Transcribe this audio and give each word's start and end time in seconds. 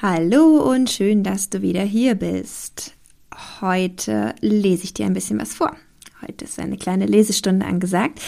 Hallo 0.00 0.58
und 0.58 0.88
schön, 0.90 1.24
dass 1.24 1.50
du 1.50 1.60
wieder 1.60 1.82
hier 1.82 2.14
bist. 2.14 2.94
Heute 3.60 4.32
lese 4.40 4.84
ich 4.84 4.94
dir 4.94 5.06
ein 5.06 5.12
bisschen 5.12 5.40
was 5.40 5.54
vor. 5.54 5.74
Heute 6.22 6.44
ist 6.44 6.60
eine 6.60 6.76
kleine 6.76 7.06
Lesestunde 7.06 7.66
angesagt, 7.66 8.20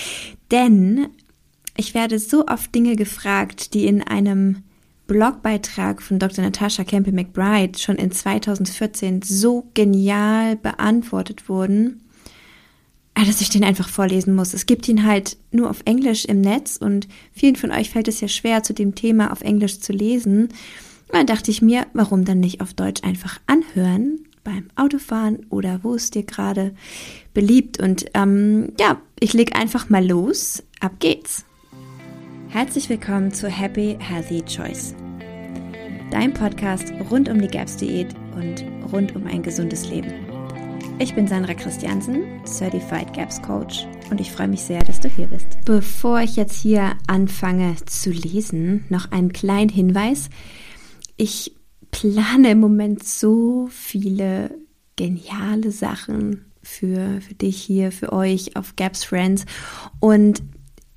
denn 0.51 1.11
ich 1.77 1.95
werde 1.95 2.19
so 2.19 2.49
oft 2.49 2.75
Dinge 2.75 2.97
gefragt, 2.97 3.73
die 3.73 3.87
in 3.87 4.03
einem 4.03 4.65
Blogbeitrag 5.07 6.03
von 6.03 6.19
Dr. 6.19 6.43
Natasha 6.43 6.83
Campbell 6.83 7.15
McBride 7.15 7.79
schon 7.79 7.95
in 7.95 8.11
2014 8.11 9.23
so 9.23 9.69
genial 9.73 10.57
beantwortet 10.57 11.49
wurden, 11.49 12.03
dass 13.15 13.41
ich 13.41 13.51
den 13.51 13.63
einfach 13.63 13.89
vorlesen 13.89 14.35
muss. 14.35 14.55
Es 14.55 14.67
gibt 14.67 14.89
ihn 14.89 15.07
halt 15.07 15.37
nur 15.53 15.71
auf 15.71 15.83
Englisch 15.85 16.25
im 16.25 16.41
Netz 16.41 16.79
und 16.79 17.07
vielen 17.33 17.55
von 17.55 17.71
euch 17.71 17.91
fällt 17.91 18.09
es 18.09 18.21
ja 18.21 18.27
schwer, 18.27 18.65
zu 18.65 18.75
dem 18.75 18.97
Thema 18.97 19.31
auf 19.31 19.43
Englisch 19.43 19.79
zu 19.79 19.93
lesen. 19.93 20.49
Dann 21.13 21.27
dachte 21.27 21.51
ich 21.51 21.61
mir, 21.61 21.87
warum 21.93 22.25
dann 22.25 22.41
nicht 22.41 22.61
auf 22.61 22.73
Deutsch 22.73 23.03
einfach 23.03 23.41
anhören 23.47 24.21
beim 24.45 24.69
Autofahren 24.77 25.45
oder 25.51 25.81
wo 25.83 25.95
es 25.95 26.11
dir 26.11 26.23
gerade 26.23 26.73
beliebt. 27.35 27.81
Und 27.81 28.07
ähm, 28.15 28.73
ja, 28.79 29.01
ich 29.19 29.33
leg 29.33 29.57
einfach 29.57 29.91
mal 29.91 30.07
los. 30.07 30.63
Ab 30.81 30.93
geht's. 31.01 31.45
Herzlich 32.49 32.89
willkommen 32.89 33.33
zu 33.33 33.49
Happy 33.49 33.97
Healthy 33.99 34.43
Choice. 34.43 34.95
Dein 36.11 36.33
Podcast 36.33 36.93
rund 37.11 37.29
um 37.29 37.41
die 37.41 37.49
GAPS 37.49 37.77
Diät 37.77 38.15
und 38.35 38.65
rund 38.93 39.15
um 39.15 39.27
ein 39.27 39.43
gesundes 39.43 39.89
Leben. 39.89 40.13
Ich 40.99 41.15
bin 41.15 41.27
Sandra 41.27 41.55
Christiansen, 41.55 42.45
Certified 42.45 43.13
GAPS 43.15 43.41
Coach 43.43 43.87
und 44.11 44.21
ich 44.21 44.31
freue 44.31 44.49
mich 44.49 44.63
sehr, 44.63 44.81
dass 44.81 45.01
du 45.01 45.09
hier 45.09 45.27
bist. 45.27 45.59
Bevor 45.65 46.21
ich 46.21 46.37
jetzt 46.37 46.61
hier 46.61 46.93
anfange 47.07 47.77
zu 47.87 48.11
lesen, 48.11 48.85
noch 48.89 49.11
einen 49.13 49.33
kleinen 49.33 49.71
Hinweis 49.71 50.29
ich 51.21 51.55
plane 51.91 52.53
im 52.53 52.61
Moment 52.61 53.05
so 53.05 53.69
viele 53.71 54.59
geniale 54.97 55.71
Sachen 55.71 56.47
für, 56.63 57.21
für 57.21 57.35
dich 57.35 57.61
hier, 57.61 57.93
für 57.93 58.13
euch 58.13 58.57
auf 58.57 58.75
Gaps 58.77 59.05
Friends. 59.05 59.45
Und 59.99 60.43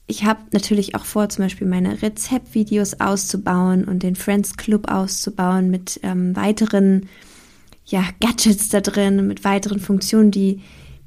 ich 0.08 0.24
habe 0.24 0.40
natürlich 0.52 0.96
auch 0.96 1.04
vor, 1.04 1.28
zum 1.28 1.44
Beispiel 1.44 1.68
meine 1.68 2.02
Rezeptvideos 2.02 3.02
auszubauen 3.02 3.84
und 3.84 4.04
den 4.04 4.16
Friends 4.16 4.56
Club 4.56 4.90
auszubauen 4.90 5.70
mit 5.70 6.00
ähm, 6.04 6.36
weiteren 6.38 7.08
ja, 7.86 8.04
Gadgets 8.22 8.70
da 8.70 8.80
drin, 8.80 9.28
mit 9.28 9.44
weiteren 9.44 9.82
Funktionen, 9.82 10.32
die, 10.32 10.62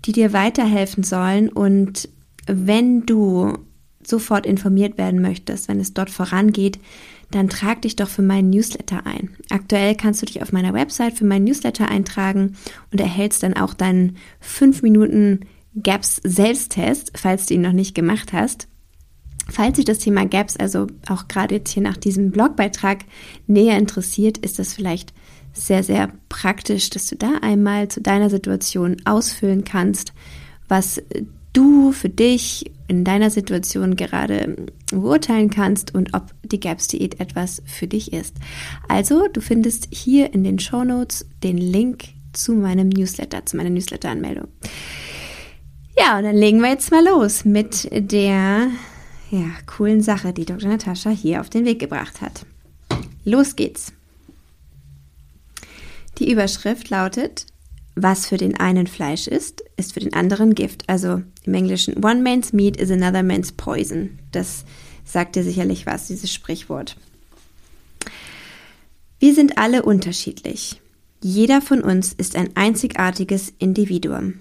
die 0.05 0.12
dir 0.12 0.34
weiterhelfen 0.34 1.05
sollen. 1.05 1.48
Und 1.48 2.11
wenn 2.47 3.06
du 3.06 3.55
sofort 4.05 4.45
informiert 4.45 4.98
werden 4.98 5.23
möchtest, 5.23 5.69
wenn 5.69 5.80
es 5.80 5.95
dort 5.95 6.11
vorangeht, 6.11 6.78
dann 7.31 7.49
trag 7.49 7.83
dich 7.83 7.97
doch 7.97 8.09
für 8.09 8.23
meinen 8.23 8.51
Newsletter 8.51 9.07
ein. 9.07 9.31
Aktuell 9.51 9.95
kannst 9.95 10.23
du 10.23 10.27
dich 10.27 10.43
auf 10.43 10.53
meiner 10.53 10.73
Website 10.73 11.15
für 11.15 11.25
meinen 11.25 11.45
Newsletter 11.45 11.89
eintragen 11.89 12.57
und 12.93 13.01
erhältst 13.01 13.43
dann 13.43 13.55
auch 13.55 13.75
deinen 13.75 14.17
5 14.41 14.83
Minuten 14.83 15.41
Gaps 15.75 16.21
Selbsttest, 16.25 17.13
falls 17.15 17.47
du 17.47 17.55
ihn 17.55 17.61
noch 17.61 17.73
nicht 17.73 17.95
gemacht 17.95 18.33
hast. 18.33 18.69
Falls 19.49 19.77
dich 19.77 19.85
das 19.85 19.99
Thema 19.99 20.27
Gaps 20.27 20.57
also 20.57 20.87
auch 21.09 21.29
gerade 21.29 21.57
jetzt 21.57 21.71
hier 21.71 21.83
nach 21.83 21.97
diesem 21.97 22.31
Blogbeitrag 22.31 23.05
näher 23.47 23.79
interessiert, 23.79 24.39
ist 24.39 24.59
das 24.59 24.75
vielleicht 24.75 25.13
sehr, 25.53 25.83
sehr 25.83 26.13
praktisch, 26.29 26.91
dass 26.91 27.07
du 27.07 27.17
da 27.17 27.39
einmal 27.43 27.89
zu 27.89 28.01
deiner 28.01 28.31
Situation 28.31 28.97
ausfüllen 29.05 29.65
kannst, 29.65 30.13
was 30.69 31.03
du 31.57 31.93
für 31.93 32.09
dich 32.09 32.71
in 32.89 33.05
deiner 33.05 33.31
Situation 33.31 33.97
gerade 33.97 34.57
beurteilen 34.91 35.51
kannst 35.51 35.95
und 35.95 36.15
ob 36.15 36.35
die 36.43 36.61
GAPS-Diät 36.61 37.19
etwas 37.19 37.63
für 37.65 37.87
dich 37.87 38.13
ist. 38.13 38.37
Also, 38.89 39.27
du 39.33 39.41
findest 39.41 39.89
hier 39.91 40.33
in 40.35 40.45
den 40.45 40.59
Show 40.59 40.85
Notes 40.85 41.27
den 41.43 41.59
Link 41.59 42.05
zu 42.33 42.53
meinem 42.53 42.91
Newsletter, 42.91 43.45
zu 43.47 43.57
meiner 43.57 43.71
Newsletter-Anmeldung. 43.71 44.48
Ja, 45.98 46.19
und 46.19 46.25
dann 46.25 46.36
legen 46.36 46.61
wir 46.61 46.69
jetzt 46.69 46.91
mal 46.91 47.05
los 47.05 47.45
mit 47.45 47.89
der 47.91 48.69
ja, 49.30 49.51
coolen 49.64 50.03
Sache, 50.03 50.33
die 50.33 50.45
Dr. 50.45 50.69
Natascha 50.69 51.11
hier 51.11 51.41
auf 51.41 51.48
den 51.48 51.64
Weg 51.64 51.79
gebracht 51.79 52.20
hat. 52.20 52.45
Los 53.25 53.57
geht's. 53.57 53.92
Die 56.19 56.30
Überschrift 56.30 56.91
lautet 56.91 57.47
was 57.96 58.27
für 58.27 58.36
den 58.36 58.55
einen 58.57 58.86
Fleisch 58.86 59.27
ist, 59.27 59.64
ist 59.77 59.95
für 59.95 60.01
den 60.01 60.12
anderen 60.12 60.55
Gift. 60.55 60.84
Also 60.86 61.23
im 61.45 61.55
Englischen, 61.55 62.05
one 62.05 62.23
man's 62.23 62.52
meat 62.52 62.77
is 62.77 62.90
another 62.90 63.23
man's 63.23 63.51
poison. 63.52 64.18
Das 64.30 64.64
sagt 65.05 65.34
dir 65.34 65.42
sicherlich 65.42 65.86
was, 65.86 66.06
dieses 66.06 66.33
Sprichwort. 66.33 66.96
Wir 69.18 69.35
sind 69.35 69.56
alle 69.56 69.83
unterschiedlich. 69.83 70.80
Jeder 71.23 71.62
von 71.62 71.80
uns 71.80 72.12
ist 72.12 72.36
ein 72.36 72.55
einzigartiges 72.55 73.52
Individuum. 73.58 74.40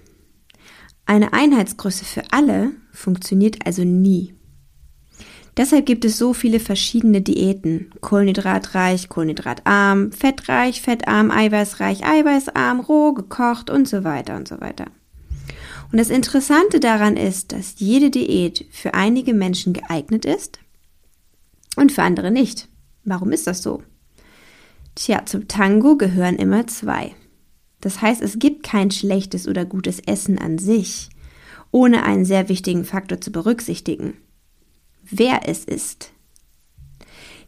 Eine 1.06 1.32
Einheitsgröße 1.32 2.04
für 2.04 2.24
alle 2.32 2.72
funktioniert 2.92 3.64
also 3.64 3.84
nie. 3.84 4.35
Deshalb 5.56 5.86
gibt 5.86 6.04
es 6.04 6.18
so 6.18 6.34
viele 6.34 6.60
verschiedene 6.60 7.22
Diäten. 7.22 7.90
Kohlenhydratreich, 8.02 9.08
kohlenhydratarm, 9.08 10.12
fettreich, 10.12 10.82
fettarm, 10.82 11.30
eiweißreich, 11.30 12.04
eiweißarm, 12.04 12.80
roh, 12.80 13.14
gekocht 13.14 13.70
und 13.70 13.88
so 13.88 14.04
weiter 14.04 14.36
und 14.36 14.46
so 14.46 14.60
weiter. 14.60 14.86
Und 15.90 15.98
das 15.98 16.10
Interessante 16.10 16.78
daran 16.78 17.16
ist, 17.16 17.52
dass 17.52 17.76
jede 17.78 18.10
Diät 18.10 18.66
für 18.70 18.92
einige 18.92 19.32
Menschen 19.32 19.72
geeignet 19.72 20.26
ist 20.26 20.58
und 21.76 21.90
für 21.90 22.02
andere 22.02 22.30
nicht. 22.30 22.68
Warum 23.04 23.32
ist 23.32 23.46
das 23.46 23.62
so? 23.62 23.82
Tja, 24.94 25.24
zum 25.24 25.48
Tango 25.48 25.96
gehören 25.96 26.36
immer 26.36 26.66
zwei. 26.66 27.14
Das 27.80 28.02
heißt, 28.02 28.20
es 28.20 28.38
gibt 28.38 28.62
kein 28.62 28.90
schlechtes 28.90 29.48
oder 29.48 29.64
gutes 29.64 30.00
Essen 30.00 30.38
an 30.38 30.58
sich, 30.58 31.08
ohne 31.70 32.02
einen 32.02 32.24
sehr 32.24 32.48
wichtigen 32.48 32.84
Faktor 32.84 33.20
zu 33.20 33.30
berücksichtigen 33.30 34.14
wer 35.10 35.48
es 35.48 35.64
ist. 35.64 36.12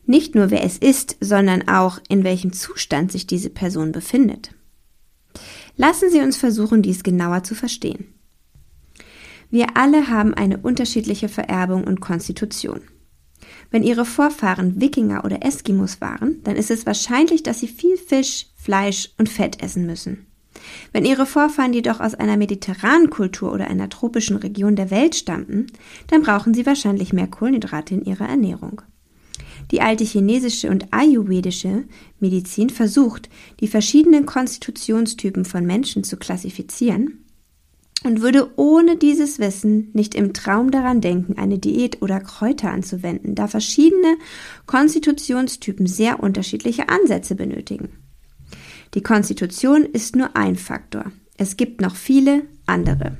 Nicht 0.06 0.34
nur 0.34 0.50
wer 0.50 0.64
es 0.64 0.78
ist, 0.78 1.16
sondern 1.20 1.68
auch 1.68 1.98
in 2.08 2.24
welchem 2.24 2.52
Zustand 2.52 3.12
sich 3.12 3.26
diese 3.26 3.50
Person 3.50 3.92
befindet. 3.92 4.54
Lassen 5.76 6.10
Sie 6.10 6.20
uns 6.20 6.36
versuchen, 6.36 6.82
dies 6.82 7.02
genauer 7.02 7.44
zu 7.44 7.54
verstehen. 7.54 8.14
Wir 9.50 9.76
alle 9.76 10.08
haben 10.08 10.34
eine 10.34 10.58
unterschiedliche 10.58 11.28
Vererbung 11.28 11.84
und 11.84 12.00
Konstitution. 12.00 12.82
Wenn 13.70 13.82
Ihre 13.82 14.04
Vorfahren 14.04 14.80
Wikinger 14.80 15.24
oder 15.24 15.44
Eskimos 15.44 16.00
waren, 16.00 16.42
dann 16.42 16.56
ist 16.56 16.70
es 16.70 16.86
wahrscheinlich, 16.86 17.42
dass 17.42 17.60
Sie 17.60 17.68
viel 17.68 17.96
Fisch, 17.96 18.46
Fleisch 18.56 19.10
und 19.18 19.28
Fett 19.28 19.62
essen 19.62 19.86
müssen. 19.86 20.27
Wenn 20.92 21.04
ihre 21.04 21.26
Vorfahren 21.26 21.72
jedoch 21.72 22.00
aus 22.00 22.14
einer 22.14 22.36
mediterranen 22.36 23.10
Kultur 23.10 23.52
oder 23.52 23.68
einer 23.68 23.88
tropischen 23.88 24.36
Region 24.36 24.76
der 24.76 24.90
Welt 24.90 25.14
stammten, 25.14 25.66
dann 26.08 26.22
brauchen 26.22 26.54
sie 26.54 26.66
wahrscheinlich 26.66 27.12
mehr 27.12 27.26
Kohlenhydrate 27.26 27.94
in 27.94 28.04
ihrer 28.04 28.28
Ernährung. 28.28 28.82
Die 29.70 29.82
alte 29.82 30.04
chinesische 30.04 30.70
und 30.70 30.92
ayurvedische 30.92 31.84
Medizin 32.20 32.70
versucht, 32.70 33.28
die 33.60 33.68
verschiedenen 33.68 34.24
Konstitutionstypen 34.24 35.44
von 35.44 35.66
Menschen 35.66 36.04
zu 36.04 36.16
klassifizieren 36.16 37.24
und 38.04 38.22
würde 38.22 38.50
ohne 38.56 38.96
dieses 38.96 39.38
Wissen 39.38 39.90
nicht 39.92 40.14
im 40.14 40.32
Traum 40.32 40.70
daran 40.70 41.00
denken, 41.00 41.36
eine 41.36 41.58
Diät 41.58 42.00
oder 42.00 42.20
Kräuter 42.20 42.70
anzuwenden, 42.70 43.34
da 43.34 43.48
verschiedene 43.48 44.16
Konstitutionstypen 44.66 45.86
sehr 45.86 46.22
unterschiedliche 46.22 46.88
Ansätze 46.88 47.34
benötigen. 47.34 47.88
Die 48.94 49.02
Konstitution 49.02 49.84
ist 49.84 50.16
nur 50.16 50.36
ein 50.36 50.56
Faktor. 50.56 51.12
Es 51.36 51.56
gibt 51.56 51.80
noch 51.80 51.96
viele 51.96 52.42
andere. 52.66 53.18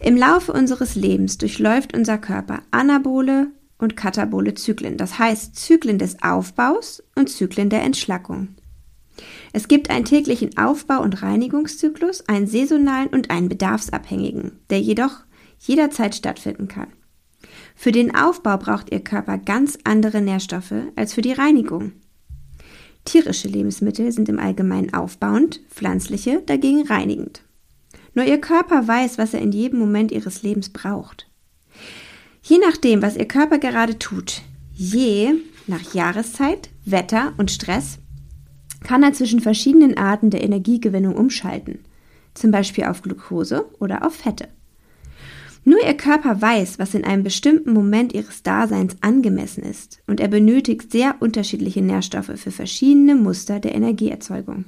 Im 0.00 0.16
Laufe 0.16 0.52
unseres 0.52 0.94
Lebens 0.94 1.38
durchläuft 1.38 1.96
unser 1.96 2.18
Körper 2.18 2.62
anabole 2.70 3.48
und 3.78 3.96
katabole 3.96 4.54
Zyklen, 4.54 4.96
das 4.96 5.18
heißt 5.18 5.56
Zyklen 5.56 5.98
des 5.98 6.22
Aufbaus 6.22 7.02
und 7.16 7.28
Zyklen 7.28 7.68
der 7.68 7.82
Entschlackung. 7.82 8.48
Es 9.52 9.68
gibt 9.68 9.90
einen 9.90 10.04
täglichen 10.04 10.56
Aufbau- 10.56 11.02
und 11.02 11.22
Reinigungszyklus, 11.22 12.28
einen 12.28 12.46
saisonalen 12.46 13.08
und 13.08 13.30
einen 13.30 13.48
bedarfsabhängigen, 13.48 14.60
der 14.70 14.80
jedoch 14.80 15.24
jederzeit 15.58 16.14
stattfinden 16.14 16.68
kann. 16.68 16.88
Für 17.74 17.92
den 17.92 18.14
Aufbau 18.14 18.56
braucht 18.56 18.90
Ihr 18.92 19.04
Körper 19.04 19.38
ganz 19.38 19.78
andere 19.84 20.20
Nährstoffe 20.20 20.74
als 20.96 21.12
für 21.14 21.22
die 21.22 21.32
Reinigung. 21.32 21.92
Tierische 23.04 23.48
Lebensmittel 23.48 24.12
sind 24.12 24.28
im 24.28 24.38
Allgemeinen 24.38 24.94
aufbauend, 24.94 25.60
pflanzliche 25.68 26.42
dagegen 26.46 26.86
reinigend. 26.86 27.42
Nur 28.14 28.24
Ihr 28.24 28.40
Körper 28.40 28.86
weiß, 28.86 29.18
was 29.18 29.34
er 29.34 29.40
in 29.40 29.52
jedem 29.52 29.78
Moment 29.78 30.12
Ihres 30.12 30.42
Lebens 30.42 30.68
braucht. 30.68 31.28
Je 32.42 32.58
nachdem, 32.58 33.02
was 33.02 33.16
Ihr 33.16 33.26
Körper 33.26 33.58
gerade 33.58 33.98
tut, 33.98 34.42
je 34.72 35.34
nach 35.66 35.94
Jahreszeit, 35.94 36.70
Wetter 36.84 37.32
und 37.38 37.50
Stress, 37.50 37.98
kann 38.82 39.02
er 39.02 39.12
zwischen 39.12 39.40
verschiedenen 39.40 39.96
Arten 39.96 40.30
der 40.30 40.42
Energiegewinnung 40.42 41.16
umschalten, 41.16 41.80
zum 42.34 42.50
Beispiel 42.50 42.84
auf 42.84 43.02
Glucose 43.02 43.66
oder 43.78 44.04
auf 44.06 44.14
Fette. 44.14 44.48
Nur 45.64 45.84
ihr 45.84 45.94
Körper 45.94 46.42
weiß, 46.42 46.78
was 46.78 46.94
in 46.94 47.04
einem 47.04 47.22
bestimmten 47.22 47.72
Moment 47.72 48.12
ihres 48.12 48.42
Daseins 48.42 48.96
angemessen 49.00 49.62
ist, 49.62 50.02
und 50.08 50.18
er 50.18 50.28
benötigt 50.28 50.90
sehr 50.90 51.16
unterschiedliche 51.20 51.82
Nährstoffe 51.82 52.32
für 52.34 52.50
verschiedene 52.50 53.14
Muster 53.14 53.60
der 53.60 53.74
Energieerzeugung. 53.74 54.64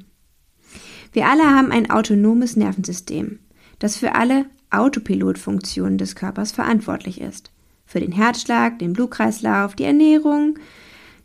Wir 1.13 1.27
alle 1.27 1.45
haben 1.45 1.73
ein 1.73 1.91
autonomes 1.91 2.57
Nervensystem, 2.57 3.41
das 3.81 3.97
für 3.97 4.15
alle 4.15 4.47
Autopilotfunktionen 4.71 5.99
des 5.99 6.15
Körpers 6.15 6.53
verantwortlich 6.53 7.21
ist. 7.21 7.51
Für 7.87 8.01
den 8.01 8.13
Herzschlag, 8.13 8.79
den 8.79 8.93
Blutkreislauf, 8.93 9.75
die 9.75 9.85
Ernährung, 9.85 10.59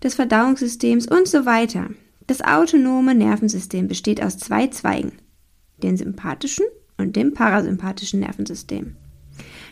des 0.04 0.16
Verdauungssystems 0.16 1.08
und 1.08 1.28
so 1.28 1.46
weiter. 1.46 1.90
Das 2.28 2.42
autonome 2.42 3.16
Nervensystem 3.16 3.88
besteht 3.88 4.22
aus 4.22 4.38
zwei 4.38 4.68
Zweigen, 4.68 5.14
dem 5.82 5.98
sympathischen 5.98 6.66
und 6.98 7.16
dem 7.16 7.34
parasympathischen 7.34 8.20
Nervensystem. 8.20 8.96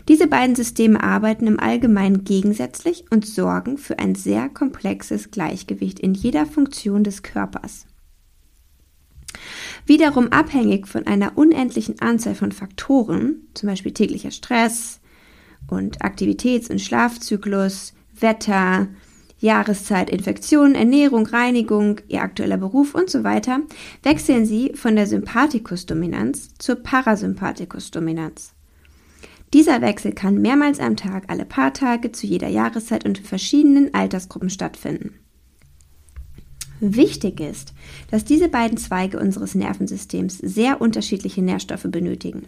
Diese 0.07 0.27
beiden 0.27 0.55
Systeme 0.55 1.03
arbeiten 1.03 1.47
im 1.47 1.59
Allgemeinen 1.59 2.23
gegensätzlich 2.23 3.05
und 3.11 3.25
sorgen 3.25 3.77
für 3.77 3.99
ein 3.99 4.15
sehr 4.15 4.47
komplexes 4.47 5.31
Gleichgewicht 5.31 5.99
in 5.99 6.13
jeder 6.13 6.45
Funktion 6.45 7.03
des 7.03 7.23
Körpers. 7.23 7.87
Wiederum 9.85 10.29
abhängig 10.31 10.87
von 10.87 11.05
einer 11.05 11.37
unendlichen 11.37 11.99
Anzahl 12.01 12.35
von 12.35 12.51
Faktoren, 12.51 13.47
zum 13.53 13.67
Beispiel 13.67 13.93
täglicher 13.93 14.31
Stress 14.31 15.01
und 15.69 16.01
Aktivitäts- 16.01 16.69
und 16.69 16.79
Schlafzyklus, 16.79 17.93
Wetter, 18.17 18.87
Jahreszeit, 19.39 20.09
Infektion, 20.09 20.73
Ernährung, 20.73 21.27
Reinigung, 21.27 21.99
ihr 22.07 22.21
aktueller 22.21 22.57
Beruf 22.57 22.95
und 22.95 23.09
so 23.09 23.23
weiter, 23.23 23.59
wechseln 24.03 24.45
sie 24.45 24.71
von 24.73 24.95
der 24.95 25.05
Sympathikusdominanz 25.05 26.55
zur 26.57 26.77
Parasympathikusdominanz. 26.77 28.56
Dieser 29.53 29.81
Wechsel 29.81 30.11
kann 30.11 30.41
mehrmals 30.41 30.79
am 30.79 30.97
Tag, 30.97 31.25
alle 31.27 31.45
paar 31.45 31.73
Tage, 31.73 32.11
zu 32.11 32.27
jeder 32.27 32.49
Jahreszeit 32.49 33.05
und 33.05 33.19
in 33.19 33.25
verschiedenen 33.25 33.93
Altersgruppen 33.93 34.49
stattfinden. 34.49 35.13
Wichtig 36.79 37.39
ist, 37.39 37.73
dass 38.11 38.25
diese 38.25 38.49
beiden 38.49 38.77
Zweige 38.77 39.19
unseres 39.19 39.55
Nervensystems 39.55 40.37
sehr 40.37 40.79
unterschiedliche 40.79 41.41
Nährstoffe 41.41 41.87
benötigen. 41.89 42.47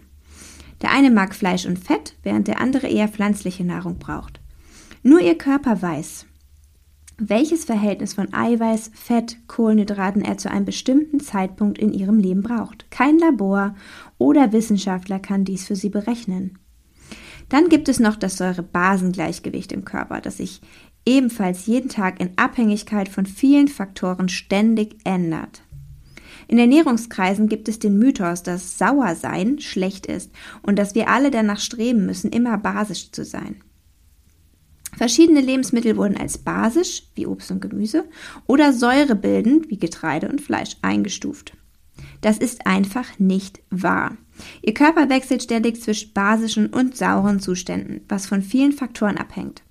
Der 0.82 0.92
eine 0.92 1.10
mag 1.10 1.34
Fleisch 1.34 1.66
und 1.66 1.78
Fett, 1.78 2.14
während 2.22 2.46
der 2.48 2.60
andere 2.60 2.86
eher 2.86 3.08
pflanzliche 3.08 3.64
Nahrung 3.64 3.98
braucht. 3.98 4.40
Nur 5.02 5.20
ihr 5.20 5.36
Körper 5.36 5.82
weiß, 5.82 6.26
welches 7.18 7.64
Verhältnis 7.64 8.14
von 8.14 8.32
Eiweiß, 8.32 8.92
Fett, 8.94 9.36
Kohlenhydraten 9.46 10.22
er 10.22 10.38
zu 10.38 10.50
einem 10.50 10.64
bestimmten 10.64 11.20
Zeitpunkt 11.20 11.78
in 11.78 11.92
ihrem 11.92 12.18
Leben 12.18 12.42
braucht. 12.42 12.90
Kein 12.90 13.18
Labor 13.18 13.74
oder 14.16 14.52
Wissenschaftler 14.52 15.18
kann 15.18 15.44
dies 15.44 15.66
für 15.66 15.76
sie 15.76 15.90
berechnen. 15.90 16.59
Dann 17.50 17.68
gibt 17.68 17.88
es 17.88 18.00
noch 18.00 18.16
das 18.16 18.38
Säure-Basen-Gleichgewicht 18.38 19.72
im 19.72 19.84
Körper, 19.84 20.20
das 20.20 20.38
sich 20.38 20.62
ebenfalls 21.04 21.66
jeden 21.66 21.88
Tag 21.88 22.20
in 22.20 22.30
Abhängigkeit 22.36 23.08
von 23.08 23.26
vielen 23.26 23.68
Faktoren 23.68 24.28
ständig 24.28 24.96
ändert. 25.04 25.62
In 26.48 26.58
Ernährungskreisen 26.58 27.48
gibt 27.48 27.68
es 27.68 27.78
den 27.78 27.98
Mythos, 27.98 28.42
dass 28.42 28.78
Sauersein 28.78 29.60
schlecht 29.60 30.06
ist 30.06 30.30
und 30.62 30.78
dass 30.78 30.94
wir 30.94 31.08
alle 31.08 31.30
danach 31.30 31.60
streben 31.60 32.06
müssen, 32.06 32.30
immer 32.32 32.56
basisch 32.56 33.12
zu 33.12 33.24
sein. 33.24 33.62
Verschiedene 34.96 35.40
Lebensmittel 35.40 35.96
wurden 35.96 36.16
als 36.16 36.38
basisch, 36.38 37.04
wie 37.14 37.26
Obst 37.26 37.50
und 37.50 37.60
Gemüse, 37.60 38.04
oder 38.46 38.72
säurebildend, 38.72 39.70
wie 39.70 39.78
Getreide 39.78 40.28
und 40.28 40.40
Fleisch, 40.40 40.76
eingestuft. 40.82 41.52
Das 42.20 42.38
ist 42.38 42.66
einfach 42.66 43.18
nicht 43.18 43.60
wahr. 43.70 44.16
Ihr 44.62 44.74
Körper 44.74 45.08
wechselt 45.08 45.42
ständig 45.42 45.80
zwischen 45.82 46.12
basischen 46.12 46.66
und 46.68 46.96
sauren 46.96 47.40
Zuständen, 47.40 48.02
was 48.08 48.26
von 48.26 48.42
vielen 48.42 48.72
Faktoren 48.72 49.16
abhängt. 49.16 49.62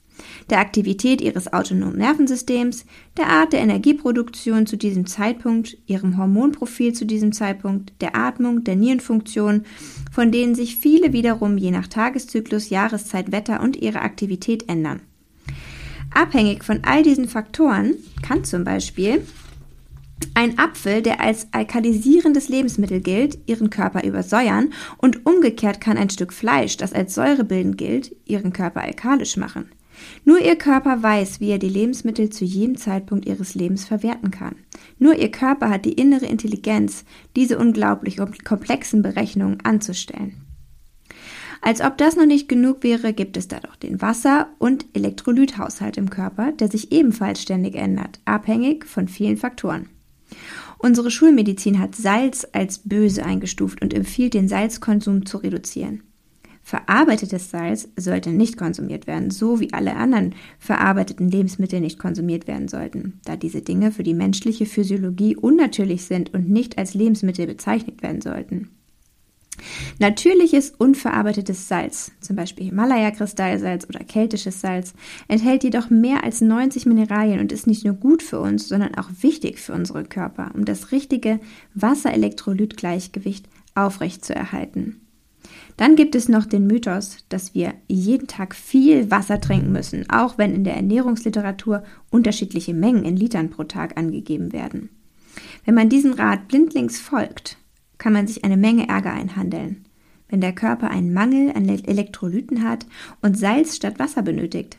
Der 0.50 0.60
Aktivität 0.60 1.22
ihres 1.22 1.54
autonomen 1.54 1.98
Nervensystems, 1.98 2.86
der 3.18 3.28
Art 3.28 3.54
der 3.54 3.62
Energieproduktion 3.62 4.66
zu 4.66 4.78
diesem 4.78 5.06
Zeitpunkt, 5.06 5.78
ihrem 5.86 6.18
Hormonprofil 6.18 6.94
zu 6.94 7.06
diesem 7.06 7.32
Zeitpunkt, 7.32 7.94
der 8.02 8.16
Atmung, 8.16 8.64
der 8.64 8.76
Nierenfunktion, 8.76 9.64
von 10.12 10.32
denen 10.32 10.56
sich 10.56 10.76
viele 10.76 11.14
wiederum 11.14 11.58
je 11.58 11.72
nach 11.72 11.88
Tageszyklus, 11.88 12.70
Jahreszeit, 12.70 13.32
Wetter 13.32 13.62
und 13.62 13.78
ihrer 13.78 14.02
Aktivität 14.02 14.68
ändern. 14.68 15.02
Abhängig 16.14 16.64
von 16.64 16.80
all 16.84 17.04
diesen 17.04 17.28
Faktoren 17.28 17.94
kann 18.22 18.44
zum 18.44 18.64
Beispiel 18.64 19.24
ein 20.34 20.58
Apfel, 20.58 21.02
der 21.02 21.22
als 21.22 21.48
alkalisierendes 21.52 22.50
Lebensmittel 22.50 23.02
gilt, 23.02 23.40
ihren 23.46 23.70
Körper 23.70 24.04
übersäuern 24.04 24.74
und 24.98 25.26
umgekehrt 25.26 25.82
kann 25.82 25.98
ein 25.98 26.10
Stück 26.10 26.34
Fleisch, 26.34 26.78
das 26.78 26.94
als 26.94 27.14
säurebildend 27.14 27.78
gilt, 27.78 28.16
ihren 28.26 28.54
Körper 28.54 28.82
alkalisch 28.82 29.38
machen. 29.38 29.70
Nur 30.24 30.40
ihr 30.40 30.56
Körper 30.56 31.04
weiß, 31.04 31.40
wie 31.40 31.50
er 31.50 31.60
die 31.60 31.70
Lebensmittel 31.70 32.30
zu 32.30 32.46
jedem 32.46 32.78
Zeitpunkt 32.78 33.26
ihres 33.26 33.56
Lebens 33.56 33.86
verwerten 33.86 34.32
kann. 34.32 34.56
Nur 34.98 35.16
ihr 35.16 35.30
Körper 35.30 35.70
hat 35.70 35.86
die 35.86 35.94
innere 35.94 36.26
Intelligenz, 36.26 37.04
diese 37.36 37.58
unglaublich 37.58 38.18
komplexen 38.46 39.02
Berechnungen 39.02 39.60
anzustellen. 39.62 40.46
Als 41.62 41.82
ob 41.82 41.98
das 41.98 42.16
noch 42.16 42.26
nicht 42.26 42.48
genug 42.48 42.84
wäre, 42.84 43.12
gibt 43.12 43.36
es 43.36 43.50
da 43.50 43.60
doch 43.60 43.76
den 43.76 44.02
Wasser- 44.02 44.48
und 44.60 44.86
Elektrolythaushalt 44.94 45.98
im 45.98 46.10
Körper, 46.10 46.54
der 46.54 46.70
sich 46.70 46.94
ebenfalls 46.94 47.42
ständig 47.42 47.76
ändert, 47.76 48.22
abhängig 48.24 48.86
von 48.86 49.10
vielen 49.10 49.36
Faktoren. 49.36 49.90
Unsere 50.78 51.12
Schulmedizin 51.12 51.80
hat 51.80 51.96
Salz 51.96 52.48
als 52.54 52.80
böse 52.80 53.26
eingestuft 53.26 53.82
und 53.82 53.94
empfiehlt, 53.94 54.34
den 54.34 54.48
Salzkonsum 54.48 55.26
zu 55.26 55.38
reduzieren. 55.38 56.04
Verarbeitetes 56.62 57.50
Salz 57.50 57.90
sollte 57.96 58.30
nicht 58.30 58.56
konsumiert 58.56 59.08
werden, 59.08 59.32
so 59.32 59.60
wie 59.60 59.74
alle 59.74 59.96
anderen 59.96 60.36
verarbeiteten 60.60 61.30
Lebensmittel 61.30 61.80
nicht 61.80 61.98
konsumiert 61.98 62.48
werden 62.48 62.68
sollten, 62.68 63.20
da 63.26 63.36
diese 63.36 63.62
Dinge 63.62 63.92
für 63.92 64.04
die 64.04 64.14
menschliche 64.14 64.68
Physiologie 64.68 65.36
unnatürlich 65.36 66.06
sind 66.06 66.34
und 66.34 66.50
nicht 66.50 66.78
als 66.78 66.94
Lebensmittel 66.94 67.48
bezeichnet 67.48 68.04
werden 68.04 68.22
sollten. 68.22 68.70
Natürliches 70.00 70.72
unverarbeitetes 70.78 71.68
Salz, 71.68 72.12
zum 72.22 72.38
Beispiel 72.38 72.66
Himalaya-Kristallsalz 72.66 73.86
oder 73.90 74.00
keltisches 74.00 74.62
Salz, 74.62 74.94
enthält 75.28 75.66
jedoch 75.66 75.90
mehr 75.90 76.24
als 76.24 76.40
90 76.40 76.86
Mineralien 76.86 77.42
und 77.42 77.52
ist 77.52 77.68
nicht 77.68 77.84
nur 77.84 77.96
gut 77.96 78.24
für 78.24 78.40
uns, 78.40 78.70
sondern 78.70 78.96
auch 78.96 79.10
wichtig 79.22 79.60
für 79.60 79.74
unsere 79.74 80.06
Körper, 80.06 80.52
um 80.56 80.64
das 80.64 80.94
richtige 80.94 81.42
Wasser-Elektrolyt-Gleichgewicht 81.76 83.50
aufrechtzuerhalten. 83.76 85.02
Dann 85.76 85.98
gibt 85.98 86.16
es 86.16 86.30
noch 86.30 86.46
den 86.46 86.68
Mythos, 86.68 87.18
dass 87.28 87.54
wir 87.54 87.74
jeden 87.88 88.28
Tag 88.28 88.56
viel 88.56 89.12
Wasser 89.12 89.42
trinken 89.42 89.74
müssen, 89.74 90.10
auch 90.10 90.38
wenn 90.38 90.54
in 90.54 90.64
der 90.64 90.76
Ernährungsliteratur 90.76 91.84
unterschiedliche 92.10 92.74
Mengen 92.74 93.04
in 93.04 93.18
Litern 93.18 93.50
pro 93.50 93.64
Tag 93.66 93.98
angegeben 93.98 94.54
werden. 94.54 94.90
Wenn 95.66 95.76
man 95.76 95.90
diesem 95.90 96.14
Rat 96.14 96.48
blindlings 96.48 97.00
folgt, 97.00 97.58
kann 97.98 98.14
man 98.14 98.28
sich 98.28 98.44
eine 98.44 98.58
Menge 98.58 98.88
Ärger 98.88 99.14
einhandeln, 99.14 99.86
wenn 100.30 100.42
der 100.42 100.54
Körper 100.54 100.90
einen 100.90 101.14
Mangel 101.14 101.52
an 101.56 101.68
Elektrolyten 101.68 102.64
hat 102.64 102.86
und 103.22 103.38
Salz 103.38 103.76
statt 103.76 104.00
Wasser 104.00 104.22
benötigt. 104.22 104.78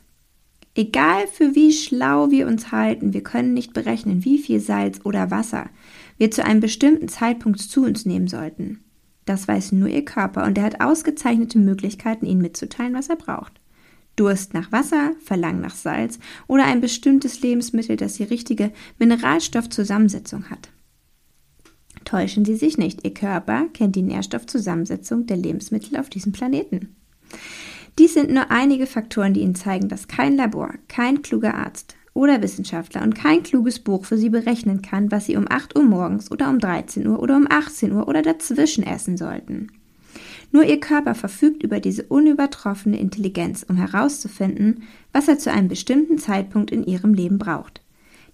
Egal 0.75 1.26
für 1.26 1.54
wie 1.54 1.73
schlau 1.73 2.30
wir 2.30 2.47
uns 2.47 2.71
halten, 2.71 3.12
wir 3.12 3.23
können 3.23 3.54
nicht 3.54 3.73
berechnen, 3.73 4.25
wie 4.25 4.38
viel 4.38 4.61
Salz 4.61 5.00
oder 5.04 5.30
Wasser 5.30 5.69
wir 6.16 6.30
zu 6.30 6.45
einem 6.45 6.61
bestimmten 6.61 7.09
Zeitpunkt 7.09 7.61
zu 7.61 7.85
uns 7.85 8.07
nehmen 8.07 8.28
sollten. 8.28 8.85
Das 9.25 9.49
weiß 9.49 9.73
nur 9.73 9.88
Ihr 9.88 10.04
Körper 10.04 10.45
und 10.45 10.59
er 10.59 10.64
hat 10.64 10.80
ausgezeichnete 10.80 11.59
Möglichkeiten, 11.59 12.26
Ihnen 12.26 12.40
mitzuteilen, 12.40 12.95
was 12.95 13.09
er 13.09 13.16
braucht. 13.16 13.61
Durst 14.16 14.54
nach 14.54 14.71
Wasser, 14.71 15.12
Verlangen 15.25 15.61
nach 15.61 15.75
Salz 15.75 16.19
oder 16.47 16.64
ein 16.64 16.80
bestimmtes 16.80 17.40
Lebensmittel, 17.40 17.97
das 17.97 18.14
die 18.14 18.25
richtige 18.25 18.73
Mineralstoffzusammensetzung 18.99 20.50
hat. 20.50 20.71
Täuschen 22.10 22.44
Sie 22.44 22.56
sich 22.56 22.76
nicht, 22.76 23.04
Ihr 23.04 23.14
Körper 23.14 23.66
kennt 23.72 23.94
die 23.94 24.02
Nährstoffzusammensetzung 24.02 25.26
der 25.26 25.36
Lebensmittel 25.36 25.96
auf 25.96 26.10
diesem 26.10 26.32
Planeten. 26.32 26.96
Dies 28.00 28.14
sind 28.14 28.32
nur 28.32 28.50
einige 28.50 28.88
Faktoren, 28.88 29.32
die 29.32 29.42
Ihnen 29.42 29.54
zeigen, 29.54 29.88
dass 29.88 30.08
kein 30.08 30.36
Labor, 30.36 30.74
kein 30.88 31.22
kluger 31.22 31.54
Arzt 31.54 31.94
oder 32.12 32.42
Wissenschaftler 32.42 33.02
und 33.02 33.14
kein 33.14 33.44
kluges 33.44 33.78
Buch 33.78 34.06
für 34.06 34.18
Sie 34.18 34.28
berechnen 34.28 34.82
kann, 34.82 35.12
was 35.12 35.26
Sie 35.26 35.36
um 35.36 35.46
8 35.48 35.78
Uhr 35.78 35.84
morgens 35.84 36.32
oder 36.32 36.50
um 36.50 36.58
13 36.58 37.06
Uhr 37.06 37.20
oder 37.20 37.36
um 37.36 37.46
18 37.48 37.92
Uhr 37.92 38.08
oder 38.08 38.22
dazwischen 38.22 38.82
essen 38.82 39.16
sollten. 39.16 39.68
Nur 40.50 40.64
Ihr 40.64 40.80
Körper 40.80 41.14
verfügt 41.14 41.62
über 41.62 41.78
diese 41.78 42.02
unübertroffene 42.02 42.98
Intelligenz, 42.98 43.64
um 43.68 43.76
herauszufinden, 43.76 44.82
was 45.12 45.28
er 45.28 45.38
zu 45.38 45.52
einem 45.52 45.68
bestimmten 45.68 46.18
Zeitpunkt 46.18 46.72
in 46.72 46.82
Ihrem 46.82 47.14
Leben 47.14 47.38
braucht. 47.38 47.82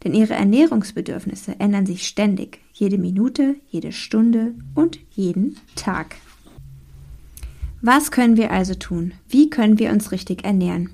Denn 0.05 0.15
ihre 0.15 0.35
Ernährungsbedürfnisse 0.35 1.59
ändern 1.59 1.87
sich 1.87 2.07
ständig, 2.07 2.61
jede 2.73 2.99
Minute, 2.99 3.57
jede 3.69 3.93
Stunde 3.93 4.55
und 4.75 4.99
jeden 5.11 5.57
Tag. 5.75 6.17
Was 7.83 8.11
können 8.11 8.37
wir 8.37 8.51
also 8.51 8.75
tun? 8.75 9.15
Wie 9.29 9.51
können 9.51 9.79
wir 9.79 9.91
uns 9.91 10.13
richtig 10.13 10.45
ernähren? 10.45 10.91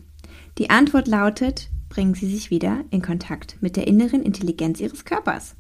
Die 0.58 0.70
Antwort 0.70 1.08
lautet, 1.08 1.70
bringen 1.88 2.14
Sie 2.14 2.26
sich 2.26 2.50
wieder 2.50 2.84
in 2.90 3.02
Kontakt 3.02 3.56
mit 3.60 3.76
der 3.76 3.86
inneren 3.86 4.22
Intelligenz 4.22 4.80
Ihres 4.80 5.04
Körpers. 5.04 5.56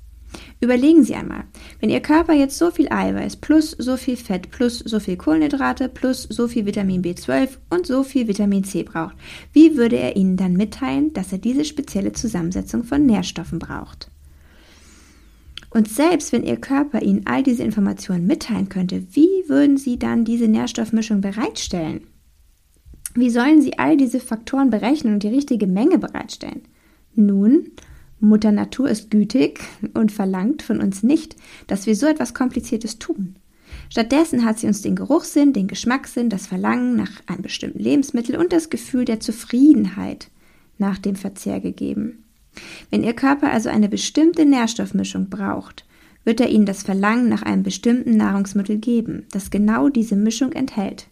Überlegen 0.60 1.04
Sie 1.04 1.14
einmal, 1.14 1.44
wenn 1.80 1.90
Ihr 1.90 2.00
Körper 2.00 2.32
jetzt 2.32 2.58
so 2.58 2.70
viel 2.70 2.88
Eiweiß 2.90 3.36
plus 3.36 3.72
so 3.72 3.96
viel 3.96 4.16
Fett 4.16 4.50
plus 4.50 4.78
so 4.78 5.00
viel 5.00 5.16
Kohlenhydrate 5.16 5.88
plus 5.88 6.22
so 6.22 6.48
viel 6.48 6.66
Vitamin 6.66 7.02
B12 7.02 7.58
und 7.70 7.86
so 7.86 8.02
viel 8.04 8.28
Vitamin 8.28 8.64
C 8.64 8.82
braucht, 8.82 9.16
wie 9.52 9.76
würde 9.76 9.96
er 9.96 10.16
Ihnen 10.16 10.36
dann 10.36 10.54
mitteilen, 10.54 11.12
dass 11.12 11.32
er 11.32 11.38
diese 11.38 11.64
spezielle 11.64 12.12
Zusammensetzung 12.12 12.84
von 12.84 13.04
Nährstoffen 13.06 13.58
braucht? 13.58 14.10
Und 15.70 15.88
selbst 15.88 16.32
wenn 16.32 16.44
Ihr 16.44 16.56
Körper 16.56 17.02
Ihnen 17.02 17.26
all 17.26 17.42
diese 17.42 17.62
Informationen 17.62 18.26
mitteilen 18.26 18.68
könnte, 18.68 19.02
wie 19.12 19.48
würden 19.48 19.78
Sie 19.78 19.98
dann 19.98 20.24
diese 20.24 20.46
Nährstoffmischung 20.46 21.20
bereitstellen? 21.20 22.02
Wie 23.14 23.30
sollen 23.30 23.62
Sie 23.62 23.78
all 23.78 23.96
diese 23.96 24.20
Faktoren 24.20 24.70
berechnen 24.70 25.14
und 25.14 25.22
die 25.22 25.28
richtige 25.28 25.66
Menge 25.66 25.98
bereitstellen? 25.98 26.62
Nun, 27.14 27.72
Mutter 28.22 28.52
Natur 28.52 28.88
ist 28.88 29.10
gütig 29.10 29.60
und 29.94 30.12
verlangt 30.12 30.62
von 30.62 30.80
uns 30.80 31.02
nicht, 31.02 31.36
dass 31.66 31.86
wir 31.86 31.96
so 31.96 32.06
etwas 32.06 32.34
Kompliziertes 32.34 32.98
tun. 32.98 33.36
Stattdessen 33.90 34.44
hat 34.44 34.58
sie 34.58 34.66
uns 34.66 34.80
den 34.80 34.96
Geruchssinn, 34.96 35.52
den 35.52 35.66
Geschmackssinn, 35.66 36.30
das 36.30 36.46
Verlangen 36.46 36.96
nach 36.96 37.10
einem 37.26 37.42
bestimmten 37.42 37.80
Lebensmittel 37.80 38.36
und 38.36 38.52
das 38.52 38.70
Gefühl 38.70 39.04
der 39.04 39.20
Zufriedenheit 39.20 40.28
nach 40.78 40.98
dem 40.98 41.16
Verzehr 41.16 41.60
gegeben. 41.60 42.24
Wenn 42.90 43.02
Ihr 43.02 43.14
Körper 43.14 43.50
also 43.50 43.68
eine 43.68 43.88
bestimmte 43.88 44.44
Nährstoffmischung 44.44 45.28
braucht, 45.28 45.84
wird 46.24 46.40
er 46.40 46.48
Ihnen 46.48 46.66
das 46.66 46.82
Verlangen 46.82 47.28
nach 47.28 47.42
einem 47.42 47.62
bestimmten 47.62 48.16
Nahrungsmittel 48.16 48.78
geben, 48.78 49.26
das 49.32 49.50
genau 49.50 49.88
diese 49.88 50.16
Mischung 50.16 50.52
enthält. 50.52 51.08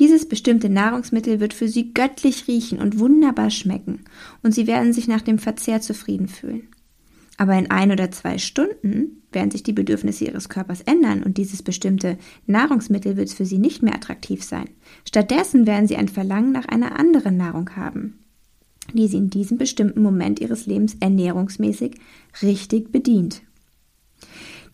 Dieses 0.00 0.28
bestimmte 0.28 0.68
Nahrungsmittel 0.68 1.38
wird 1.38 1.54
für 1.54 1.68
Sie 1.68 1.94
göttlich 1.94 2.48
riechen 2.48 2.80
und 2.80 2.98
wunderbar 2.98 3.50
schmecken, 3.50 4.00
und 4.42 4.52
Sie 4.52 4.66
werden 4.66 4.92
sich 4.92 5.06
nach 5.06 5.22
dem 5.22 5.38
Verzehr 5.38 5.80
zufrieden 5.80 6.26
fühlen. 6.26 6.68
Aber 7.36 7.56
in 7.56 7.70
ein 7.70 7.90
oder 7.90 8.10
zwei 8.10 8.38
Stunden 8.38 9.22
werden 9.32 9.50
sich 9.50 9.62
die 9.62 9.72
Bedürfnisse 9.72 10.24
Ihres 10.24 10.48
Körpers 10.48 10.80
ändern 10.82 11.22
und 11.22 11.36
dieses 11.36 11.62
bestimmte 11.62 12.18
Nahrungsmittel 12.46 13.16
wird 13.16 13.30
für 13.30 13.44
Sie 13.44 13.58
nicht 13.58 13.82
mehr 13.82 13.94
attraktiv 13.94 14.42
sein. 14.44 14.70
Stattdessen 15.06 15.66
werden 15.66 15.88
Sie 15.88 15.96
ein 15.96 16.08
Verlangen 16.08 16.52
nach 16.52 16.66
einer 16.66 16.98
anderen 16.98 17.36
Nahrung 17.36 17.70
haben, 17.76 18.18
die 18.92 19.08
Sie 19.08 19.16
in 19.16 19.30
diesem 19.30 19.58
bestimmten 19.58 20.02
Moment 20.02 20.40
Ihres 20.40 20.66
Lebens 20.66 20.96
ernährungsmäßig 21.00 21.96
richtig 22.42 22.92
bedient. 22.92 23.42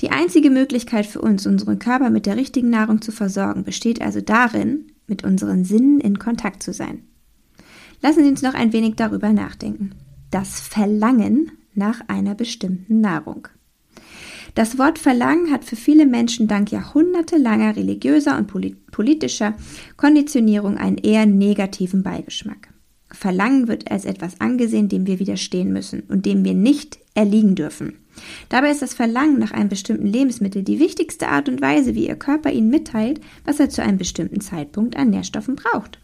Die 0.03 0.11
einzige 0.11 0.51
Möglichkeit 0.51 1.07
für 1.07 1.21
uns, 1.21 1.47
unseren 1.47 1.79
Körper 1.79 2.11
mit 2.11 2.25
der 2.25 2.37
richtigen 2.37 2.71
Nahrung 2.71 3.03
zu 3.03 3.13
versorgen, 3.13 3.65
besteht 3.65 4.01
also 4.01 4.21
darin, 4.21 4.93
mit 5.11 5.25
unseren 5.25 5.65
Sinnen 5.65 6.01
in 6.01 6.19
Kontakt 6.19 6.63
zu 6.63 6.73
sein. 6.73 7.03
Lassen 8.01 8.25
Sie 8.25 8.31
uns 8.31 8.41
noch 8.41 8.55
ein 8.55 8.73
wenig 8.73 8.95
darüber 8.97 9.33
nachdenken. 9.33 9.91
Das 10.31 10.61
Verlangen 10.61 11.53
nach 11.75 12.01
einer 12.09 12.35
bestimmten 12.35 13.01
Nahrung. 13.01 13.49
Das 14.55 14.79
Wort 14.79 14.99
Verlangen 14.99 15.53
hat 15.53 15.65
für 15.65 15.77
viele 15.77 16.07
Menschen 16.07 16.49
dank 16.49 16.73
jahrhundertelanger 16.73 17.77
religiöser 17.77 18.37
und 18.37 18.51
politischer 18.91 19.55
Konditionierung 19.97 20.77
einen 20.77 20.99
eher 20.99 21.27
negativen 21.27 22.03
Beigeschmack. 22.03 22.69
Verlangen 23.13 23.69
wird 23.69 23.91
als 23.91 24.05
etwas 24.05 24.41
angesehen, 24.41 24.89
dem 24.89 25.07
wir 25.07 25.19
widerstehen 25.19 25.73
müssen 25.73 26.03
und 26.09 26.27
dem 26.27 26.45
wir 26.45 26.55
nicht 26.55 26.99
erliegen 27.15 27.55
dürfen. 27.55 27.95
Dabei 28.49 28.71
ist 28.71 28.83
das 28.83 28.95
Verlangen 28.95 29.39
nach 29.39 29.53
einem 29.53 29.69
bestimmten 29.69 30.07
Lebensmittel 30.07 30.63
die 30.63 30.79
wichtigste 30.79 31.29
Art 31.29 31.49
und 31.49 31.61
Weise, 31.61 31.95
wie 31.95 32.09
Ihr 32.09 32.17
Körper 32.17 32.51
Ihnen 32.51 32.71
mitteilt, 32.71 33.21
was 33.45 33.61
er 33.61 33.69
zu 33.71 33.83
einem 33.83 33.99
bestimmten 33.99 34.41
Zeitpunkt 34.41 34.97
an 34.97 35.11
Nährstoffen 35.11 35.57
braucht. 35.57 35.99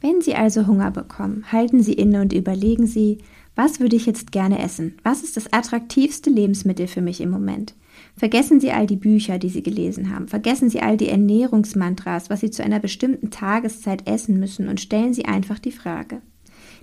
Wenn 0.00 0.20
Sie 0.20 0.34
also 0.34 0.66
Hunger 0.66 0.90
bekommen, 0.90 1.44
halten 1.52 1.82
Sie 1.82 1.92
inne 1.92 2.22
und 2.22 2.32
überlegen 2.32 2.86
Sie, 2.86 3.18
was 3.54 3.80
würde 3.80 3.96
ich 3.96 4.06
jetzt 4.06 4.32
gerne 4.32 4.58
essen? 4.58 4.94
Was 5.04 5.22
ist 5.22 5.36
das 5.36 5.52
attraktivste 5.52 6.30
Lebensmittel 6.30 6.88
für 6.88 7.02
mich 7.02 7.20
im 7.20 7.30
Moment? 7.30 7.74
Vergessen 8.16 8.60
Sie 8.60 8.72
all 8.72 8.86
die 8.86 8.96
Bücher, 8.96 9.38
die 9.38 9.48
Sie 9.48 9.62
gelesen 9.62 10.14
haben. 10.14 10.28
Vergessen 10.28 10.70
Sie 10.70 10.80
all 10.80 10.96
die 10.96 11.08
Ernährungsmantras, 11.08 12.30
was 12.30 12.40
Sie 12.40 12.50
zu 12.50 12.64
einer 12.64 12.80
bestimmten 12.80 13.30
Tageszeit 13.30 14.08
essen 14.08 14.40
müssen 14.40 14.68
und 14.68 14.80
stellen 14.80 15.14
Sie 15.14 15.26
einfach 15.26 15.58
die 15.58 15.72
Frage. 15.72 16.20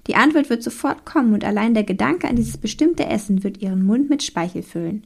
Die 0.09 0.15
Antwort 0.15 0.49
wird 0.49 0.63
sofort 0.63 1.05
kommen 1.05 1.35
und 1.35 1.45
allein 1.45 1.75
der 1.75 1.83
Gedanke 1.83 2.27
an 2.27 2.35
dieses 2.35 2.57
bestimmte 2.57 3.05
Essen 3.05 3.43
wird 3.43 3.61
Ihren 3.61 3.83
Mund 3.83 4.09
mit 4.09 4.23
Speichel 4.23 4.63
füllen. 4.63 5.05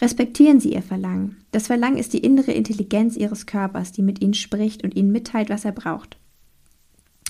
Respektieren 0.00 0.60
Sie 0.60 0.72
Ihr 0.72 0.80
Verlangen. 0.80 1.36
Das 1.52 1.66
Verlangen 1.66 1.98
ist 1.98 2.14
die 2.14 2.24
innere 2.24 2.52
Intelligenz 2.52 3.18
Ihres 3.18 3.44
Körpers, 3.44 3.92
die 3.92 4.00
mit 4.00 4.22
Ihnen 4.22 4.32
spricht 4.32 4.82
und 4.82 4.96
Ihnen 4.96 5.12
mitteilt, 5.12 5.50
was 5.50 5.66
er 5.66 5.72
braucht, 5.72 6.16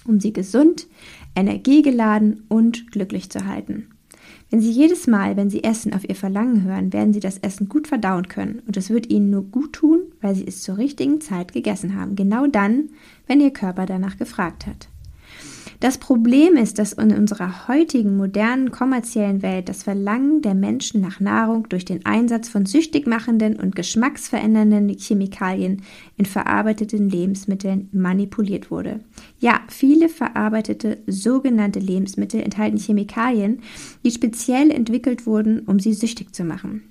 um 0.04 0.20
Sie 0.20 0.32
gesund, 0.32 0.86
energiegeladen 1.34 2.44
und 2.48 2.92
glücklich 2.92 3.28
zu 3.28 3.44
halten. 3.44 3.88
Wenn 4.48 4.60
Sie 4.60 4.70
jedes 4.70 5.08
Mal, 5.08 5.36
wenn 5.36 5.50
Sie 5.50 5.64
essen, 5.64 5.92
auf 5.92 6.08
Ihr 6.08 6.14
Verlangen 6.14 6.62
hören, 6.62 6.92
werden 6.92 7.12
Sie 7.12 7.18
das 7.18 7.38
Essen 7.38 7.68
gut 7.68 7.88
verdauen 7.88 8.28
können 8.28 8.62
und 8.68 8.76
es 8.76 8.88
wird 8.88 9.10
Ihnen 9.10 9.30
nur 9.30 9.42
gut 9.42 9.72
tun, 9.72 9.98
weil 10.20 10.36
Sie 10.36 10.46
es 10.46 10.62
zur 10.62 10.78
richtigen 10.78 11.20
Zeit 11.20 11.52
gegessen 11.52 11.96
haben, 11.96 12.14
genau 12.14 12.46
dann, 12.46 12.90
wenn 13.26 13.40
Ihr 13.40 13.50
Körper 13.50 13.86
danach 13.86 14.16
gefragt 14.16 14.68
hat. 14.68 14.88
Das 15.80 15.96
Problem 15.96 16.56
ist, 16.56 16.78
dass 16.78 16.92
in 16.92 17.14
unserer 17.14 17.66
heutigen 17.66 18.18
modernen 18.18 18.70
kommerziellen 18.70 19.40
Welt 19.40 19.70
das 19.70 19.82
Verlangen 19.82 20.42
der 20.42 20.54
Menschen 20.54 21.00
nach 21.00 21.20
Nahrung 21.20 21.70
durch 21.70 21.86
den 21.86 22.04
Einsatz 22.04 22.50
von 22.50 22.66
süchtig 22.66 23.06
machenden 23.06 23.56
und 23.58 23.74
geschmacksverändernden 23.74 24.94
Chemikalien 24.98 25.80
in 26.18 26.26
verarbeiteten 26.26 27.08
Lebensmitteln 27.08 27.88
manipuliert 27.92 28.70
wurde. 28.70 29.00
Ja, 29.38 29.62
viele 29.68 30.10
verarbeitete 30.10 30.98
sogenannte 31.06 31.78
Lebensmittel 31.78 32.42
enthalten 32.42 32.76
Chemikalien, 32.76 33.62
die 34.04 34.10
speziell 34.10 34.70
entwickelt 34.70 35.24
wurden, 35.24 35.60
um 35.60 35.80
sie 35.80 35.94
süchtig 35.94 36.34
zu 36.34 36.44
machen. 36.44 36.89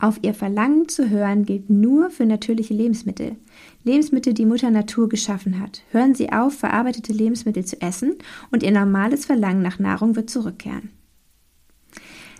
Auf 0.00 0.18
ihr 0.22 0.32
Verlangen 0.32 0.88
zu 0.88 1.10
hören 1.10 1.44
gilt 1.44 1.68
nur 1.68 2.08
für 2.08 2.24
natürliche 2.24 2.72
Lebensmittel. 2.72 3.36
Lebensmittel, 3.84 4.32
die 4.32 4.46
Mutter 4.46 4.70
Natur 4.70 5.10
geschaffen 5.10 5.60
hat. 5.60 5.82
Hören 5.90 6.14
Sie 6.14 6.32
auf, 6.32 6.54
verarbeitete 6.54 7.12
Lebensmittel 7.12 7.66
zu 7.66 7.82
essen 7.82 8.14
und 8.50 8.62
Ihr 8.62 8.72
normales 8.72 9.26
Verlangen 9.26 9.60
nach 9.60 9.78
Nahrung 9.78 10.16
wird 10.16 10.30
zurückkehren. 10.30 10.88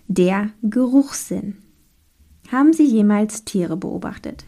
Der 0.09 0.51
Geruchssinn. 0.63 1.59
Haben 2.51 2.73
Sie 2.73 2.87
jemals 2.87 3.45
Tiere 3.45 3.77
beobachtet? 3.77 4.47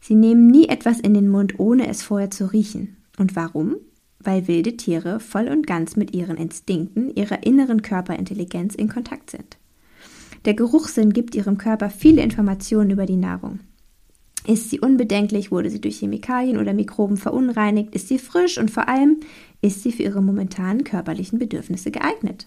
Sie 0.00 0.16
nehmen 0.16 0.48
nie 0.48 0.68
etwas 0.68 0.98
in 0.98 1.14
den 1.14 1.28
Mund, 1.28 1.60
ohne 1.60 1.86
es 1.86 2.02
vorher 2.02 2.30
zu 2.30 2.52
riechen. 2.52 2.96
Und 3.18 3.36
warum? 3.36 3.76
Weil 4.18 4.48
wilde 4.48 4.76
Tiere 4.76 5.20
voll 5.20 5.46
und 5.46 5.66
ganz 5.66 5.94
mit 5.94 6.12
ihren 6.12 6.36
Instinkten, 6.38 7.14
ihrer 7.14 7.46
inneren 7.46 7.82
Körperintelligenz 7.82 8.74
in 8.74 8.88
Kontakt 8.88 9.30
sind. 9.30 9.58
Der 10.44 10.54
Geruchssinn 10.54 11.12
gibt 11.12 11.34
ihrem 11.34 11.58
Körper 11.58 11.90
viele 11.90 12.22
Informationen 12.22 12.90
über 12.90 13.06
die 13.06 13.16
Nahrung. 13.16 13.60
Ist 14.46 14.68
sie 14.68 14.78
unbedenklich, 14.78 15.50
wurde 15.50 15.70
sie 15.70 15.80
durch 15.80 15.98
Chemikalien 15.98 16.58
oder 16.58 16.74
Mikroben 16.74 17.16
verunreinigt, 17.16 17.94
ist 17.94 18.08
sie 18.08 18.18
frisch 18.18 18.58
und 18.58 18.70
vor 18.70 18.88
allem 18.88 19.20
ist 19.62 19.82
sie 19.82 19.90
für 19.90 20.02
ihre 20.02 20.22
momentanen 20.22 20.84
körperlichen 20.84 21.38
Bedürfnisse 21.38 21.90
geeignet. 21.90 22.46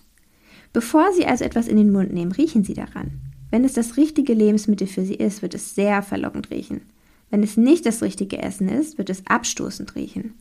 Bevor 0.73 1.11
Sie 1.13 1.25
also 1.25 1.43
etwas 1.43 1.67
in 1.67 1.77
den 1.77 1.91
Mund 1.91 2.13
nehmen, 2.13 2.31
riechen 2.31 2.63
Sie 2.63 2.75
daran. 2.75 3.19
Wenn 3.49 3.63
es 3.63 3.73
das 3.73 3.97
richtige 3.97 4.33
Lebensmittel 4.33 4.85
für 4.85 5.03
Sie 5.03 5.15
ist, 5.15 5.41
wird 5.41 5.55
es 5.55 5.73
sehr 5.73 6.03
verlockend 6.03 6.51
riechen. 6.51 6.81
Wenn 7.31 7.41
es 7.41 7.57
nicht 7.57 7.85
das 7.85 8.03
richtige 8.03 8.37
Essen 8.43 8.69
ist, 8.69 8.97
wird 8.97 9.09
es 9.09 9.25
abstoßend 9.25 9.95
riechen. 9.95 10.35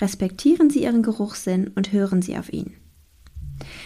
Respektieren 0.00 0.70
Sie 0.70 0.82
Ihren 0.82 1.02
Geruchssinn 1.02 1.68
und 1.74 1.92
hören 1.92 2.22
Sie 2.22 2.36
auf 2.36 2.52
ihn. 2.52 2.74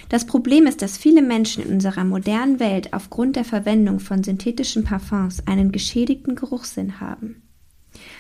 Das 0.09 0.27
Problem 0.27 0.67
ist, 0.67 0.83
dass 0.83 0.97
viele 0.97 1.23
Menschen 1.23 1.65
in 1.65 1.73
unserer 1.73 2.05
modernen 2.05 2.61
Welt 2.61 2.93
aufgrund 2.93 3.37
der 3.37 3.45
Verwendung 3.45 4.01
von 4.01 4.23
synthetischen 4.23 4.85
Parfums 4.85 5.47
einen 5.47 5.73
geschädigten 5.73 6.35
Geruchssinn 6.35 7.01
haben. 7.01 7.43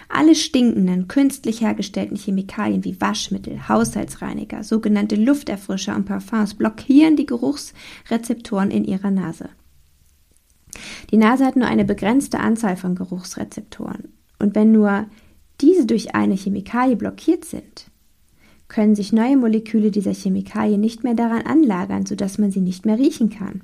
Alle 0.09 0.35
stinkenden, 0.35 1.09
künstlich 1.09 1.61
hergestellten 1.61 2.17
Chemikalien 2.17 2.85
wie 2.85 3.01
Waschmittel, 3.01 3.69
Haushaltsreiniger, 3.69 4.63
sogenannte 4.63 5.17
Lufterfrischer 5.17 5.97
und 5.97 6.05
Parfums 6.05 6.55
blockieren 6.55 7.17
die 7.17 7.27
Geruchsrezeptoren 7.27 8.71
in 8.71 8.85
ihrer 8.85 9.11
Nase. 9.11 9.49
Die 11.11 11.17
Nase 11.17 11.45
hat 11.45 11.57
nur 11.57 11.67
eine 11.67 11.85
begrenzte 11.85 12.41
Anzahl 12.41 12.77
von 12.77 12.95
Geruchsrezeptoren. 12.95 14.13
Und 14.39 14.55
wenn 14.55 14.73
nur 14.73 15.07
diese 15.61 15.87
durch 15.87 16.15
eine 16.15 16.35
Chemikalie 16.35 16.97
blockiert 16.97 17.45
sind, 17.45 17.87
können 18.75 18.97
sich 18.97 19.13
neue 19.13 19.37
Moleküle 19.37 19.93
dieser 19.93 20.13
Chemikalien 20.13 20.81
nicht 20.81 21.05
mehr 21.05 21.15
daran 21.15 21.43
anlagern, 21.43 22.07
sodass 22.07 22.39
man 22.39 22.51
sie 22.51 22.61
nicht 22.61 22.85
mehr 22.85 22.99
riechen 22.99 23.31
kann. 23.31 23.61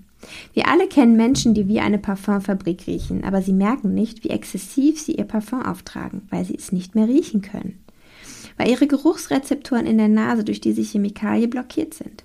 Wir 0.55 0.69
alle 0.69 0.87
kennen 0.87 1.17
Menschen, 1.17 1.53
die 1.53 1.67
wie 1.67 1.81
eine 1.81 1.99
Parfumfabrik 1.99 2.87
riechen, 2.87 3.25
aber 3.25 3.43
sie 3.43 3.53
merken 3.53 3.93
nicht, 3.93 4.23
wie 4.23 4.31
exzessiv 4.31 5.01
sie 5.01 5.17
ihr 5.17 5.25
Parfum 5.25 5.63
auftragen, 5.63 6.23
weil 6.31 6.45
sie 6.45 6.55
es 6.55 6.71
nicht 6.71 6.95
mehr 6.95 7.09
riechen 7.09 7.43
können. 7.43 7.81
Weil 8.57 8.71
ihre 8.71 8.87
Geruchsrezeptoren 8.87 9.85
in 9.85 9.99
der 9.99 10.07
Nase 10.07 10.45
durch 10.45 10.61
diese 10.61 10.83
Chemikalie 10.83 11.49
blockiert 11.49 11.93
sind. 11.93 12.25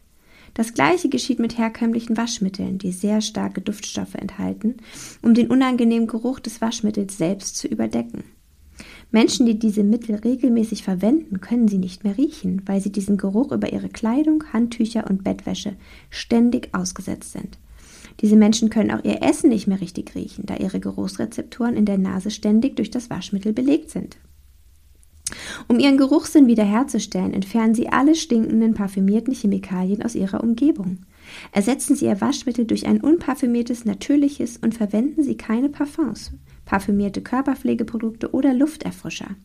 Das 0.54 0.75
gleiche 0.75 1.10
geschieht 1.10 1.39
mit 1.39 1.58
herkömmlichen 1.58 2.18
Waschmitteln, 2.18 2.77
die 2.77 2.92
sehr 2.92 3.22
starke 3.22 3.62
Duftstoffe 3.62 4.13
enthalten, 4.13 4.75
um 5.24 5.34
den 5.34 5.48
unangenehmen 5.48 6.08
Geruch 6.08 6.39
des 6.39 6.62
Waschmittels 6.62 7.18
selbst 7.18 7.58
zu 7.58 7.68
überdecken. 7.68 8.24
Menschen, 9.16 9.46
die 9.46 9.58
diese 9.58 9.86
Mittel 9.86 10.16
regelmäßig 10.16 10.84
verwenden, 10.84 11.40
können 11.40 11.70
sie 11.70 11.78
nicht 11.78 12.04
mehr 12.04 12.18
riechen, 12.18 12.62
weil 12.66 12.82
sie 12.82 12.92
diesen 12.92 13.16
Geruch 13.16 13.54
über 13.54 13.72
ihre 13.72 13.88
Kleidung, 13.88 14.44
Handtücher 14.52 15.10
und 15.10 15.24
Bettwäsche 15.24 15.78
ständig 16.10 16.68
ausgesetzt 16.74 17.32
sind. 17.32 17.58
Diese 18.20 18.36
Menschen 18.36 18.70
können 18.70 18.92
auch 18.92 19.06
ihr 19.06 19.24
Essen 19.24 19.52
nicht 19.52 19.68
mehr 19.68 19.80
richtig 19.80 20.16
riechen, 20.16 20.46
da 20.46 20.58
ihre 20.58 20.82
Geruchsrezeptoren 20.82 21.78
in 21.78 21.86
der 21.86 21.98
Nase 21.98 22.30
ständig 22.30 22.76
durch 22.76 22.92
das 22.92 23.10
Waschmittel 23.10 23.54
belegt 23.54 23.90
sind. 23.90 24.18
Um 25.70 25.80
ihren 25.80 25.98
Geruchssinn 25.98 26.48
wiederherzustellen, 26.48 27.34
entfernen 27.34 27.74
sie 27.74 27.88
alle 27.88 28.16
stinkenden 28.16 28.74
parfümierten 28.74 29.34
Chemikalien 29.34 30.04
aus 30.04 30.16
ihrer 30.16 30.44
Umgebung. 30.44 31.06
Ersetzen 31.54 31.96
Sie 31.96 32.06
Ihr 32.06 32.22
Waschmittel 32.22 32.66
durch 32.66 32.86
ein 32.86 33.02
unparfümiertes, 33.02 33.86
natürliches 33.86 34.58
und 34.58 34.76
verwenden 34.76 35.24
Sie 35.24 35.38
keine 35.38 35.70
Parfums, 35.70 36.32
parfümierte 36.66 37.22
Körperpflegeprodukte 37.22 38.34
oder 38.34 38.54
Lufterfrischer. 38.54 39.36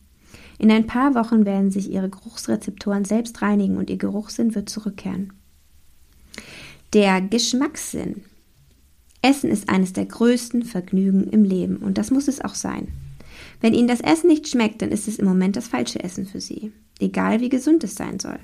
In 0.57 0.71
ein 0.71 0.87
paar 0.87 1.15
Wochen 1.15 1.45
werden 1.45 1.71
sich 1.71 1.89
Ihre 1.91 2.09
Geruchsrezeptoren 2.09 3.05
selbst 3.05 3.41
reinigen 3.41 3.77
und 3.77 3.89
Ihr 3.89 3.97
Geruchssinn 3.97 4.53
wird 4.55 4.69
zurückkehren. 4.69 5.33
Der 6.93 7.21
Geschmackssinn. 7.21 8.23
Essen 9.21 9.49
ist 9.49 9.69
eines 9.69 9.93
der 9.93 10.05
größten 10.05 10.63
Vergnügen 10.63 11.23
im 11.29 11.43
Leben 11.43 11.77
und 11.77 11.97
das 11.97 12.11
muss 12.11 12.27
es 12.27 12.41
auch 12.41 12.55
sein. 12.55 12.87
Wenn 13.59 13.73
Ihnen 13.73 13.87
das 13.87 14.01
Essen 14.01 14.27
nicht 14.27 14.47
schmeckt, 14.47 14.81
dann 14.81 14.91
ist 14.91 15.07
es 15.07 15.19
im 15.19 15.25
Moment 15.25 15.55
das 15.55 15.67
falsche 15.67 16.03
Essen 16.03 16.25
für 16.25 16.41
Sie, 16.41 16.71
egal 16.99 17.39
wie 17.39 17.49
gesund 17.49 17.83
es 17.83 17.95
sein 17.95 18.19
soll. 18.19 18.39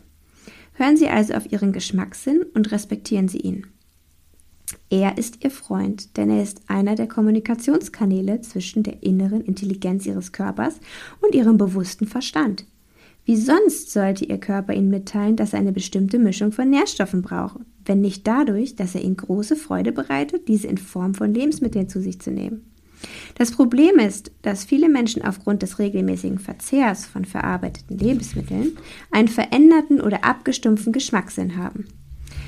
Hören 0.74 0.98
Sie 0.98 1.08
also 1.08 1.34
auf 1.34 1.52
Ihren 1.52 1.74
Geschmackssinn 1.74 2.44
und 2.54 2.72
respektieren 2.72 3.28
Sie 3.28 3.40
ihn. 3.40 3.66
Er 4.90 5.18
ist 5.18 5.44
Ihr 5.44 5.52
Freund, 5.52 6.16
denn 6.16 6.30
er 6.30 6.42
ist 6.42 6.62
einer 6.68 6.96
der 6.96 7.08
Kommunikationskanäle 7.08 8.40
zwischen 8.42 8.84
der 8.84 9.04
inneren 9.04 9.42
Intelligenz 9.42 10.06
Ihres 10.06 10.32
Körpers 10.32 10.80
und 11.20 11.36
Ihrem 11.36 11.58
bewussten 11.58 12.08
Verstand. 12.08 12.66
Wie 13.26 13.36
sonst 13.36 13.92
sollte 13.92 14.24
Ihr 14.24 14.38
Körper 14.38 14.74
Ihnen 14.74 14.90
mitteilen, 14.90 15.36
dass 15.36 15.52
er 15.52 15.60
eine 15.60 15.74
bestimmte 15.74 16.18
Mischung 16.18 16.54
von 16.54 16.70
Nährstoffen 16.70 17.22
braucht, 17.22 17.60
wenn 17.84 18.00
nicht 18.00 18.26
dadurch, 18.26 18.78
dass 18.78 18.96
er 18.96 19.02
Ihnen 19.02 19.18
große 19.18 19.58
Freude 19.58 19.92
bereitet, 19.92 20.48
diese 20.48 20.68
in 20.68 20.78
Form 20.78 21.14
von 21.14 21.34
Lebensmitteln 21.34 21.90
zu 21.90 22.00
sich 22.00 22.22
zu 22.22 22.32
nehmen. 22.32 22.72
Das 23.36 23.52
Problem 23.52 24.00
ist, 24.00 24.32
dass 24.42 24.64
viele 24.64 24.88
Menschen 24.88 25.22
aufgrund 25.22 25.62
des 25.62 25.78
regelmäßigen 25.78 26.40
Verzehrs 26.40 27.06
von 27.06 27.26
verarbeiteten 27.26 27.98
Lebensmitteln 27.98 28.78
einen 29.12 29.28
veränderten 29.28 30.00
oder 30.00 30.24
abgestumpften 30.24 30.94
Geschmackssinn 30.94 31.58
haben. 31.58 31.86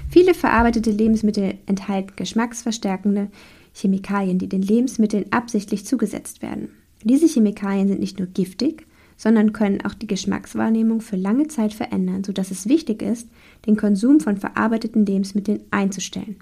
Viele 0.09 0.33
verarbeitete 0.33 0.89
Lebensmittel 0.89 1.59
enthalten 1.67 2.13
geschmacksverstärkende 2.15 3.29
Chemikalien, 3.73 4.39
die 4.39 4.49
den 4.49 4.63
Lebensmitteln 4.63 5.25
absichtlich 5.31 5.85
zugesetzt 5.85 6.41
werden. 6.41 6.69
Diese 7.03 7.27
Chemikalien 7.27 7.87
sind 7.87 7.99
nicht 7.99 8.17
nur 8.17 8.27
giftig, 8.27 8.87
sondern 9.15 9.53
können 9.53 9.81
auch 9.81 9.93
die 9.93 10.07
Geschmackswahrnehmung 10.07 11.01
für 11.01 11.15
lange 11.15 11.47
Zeit 11.47 11.73
verändern, 11.73 12.23
sodass 12.23 12.51
es 12.51 12.67
wichtig 12.67 13.01
ist, 13.01 13.29
den 13.67 13.77
Konsum 13.77 14.19
von 14.19 14.37
verarbeiteten 14.37 15.05
Lebensmitteln 15.05 15.61
einzustellen. 15.71 16.37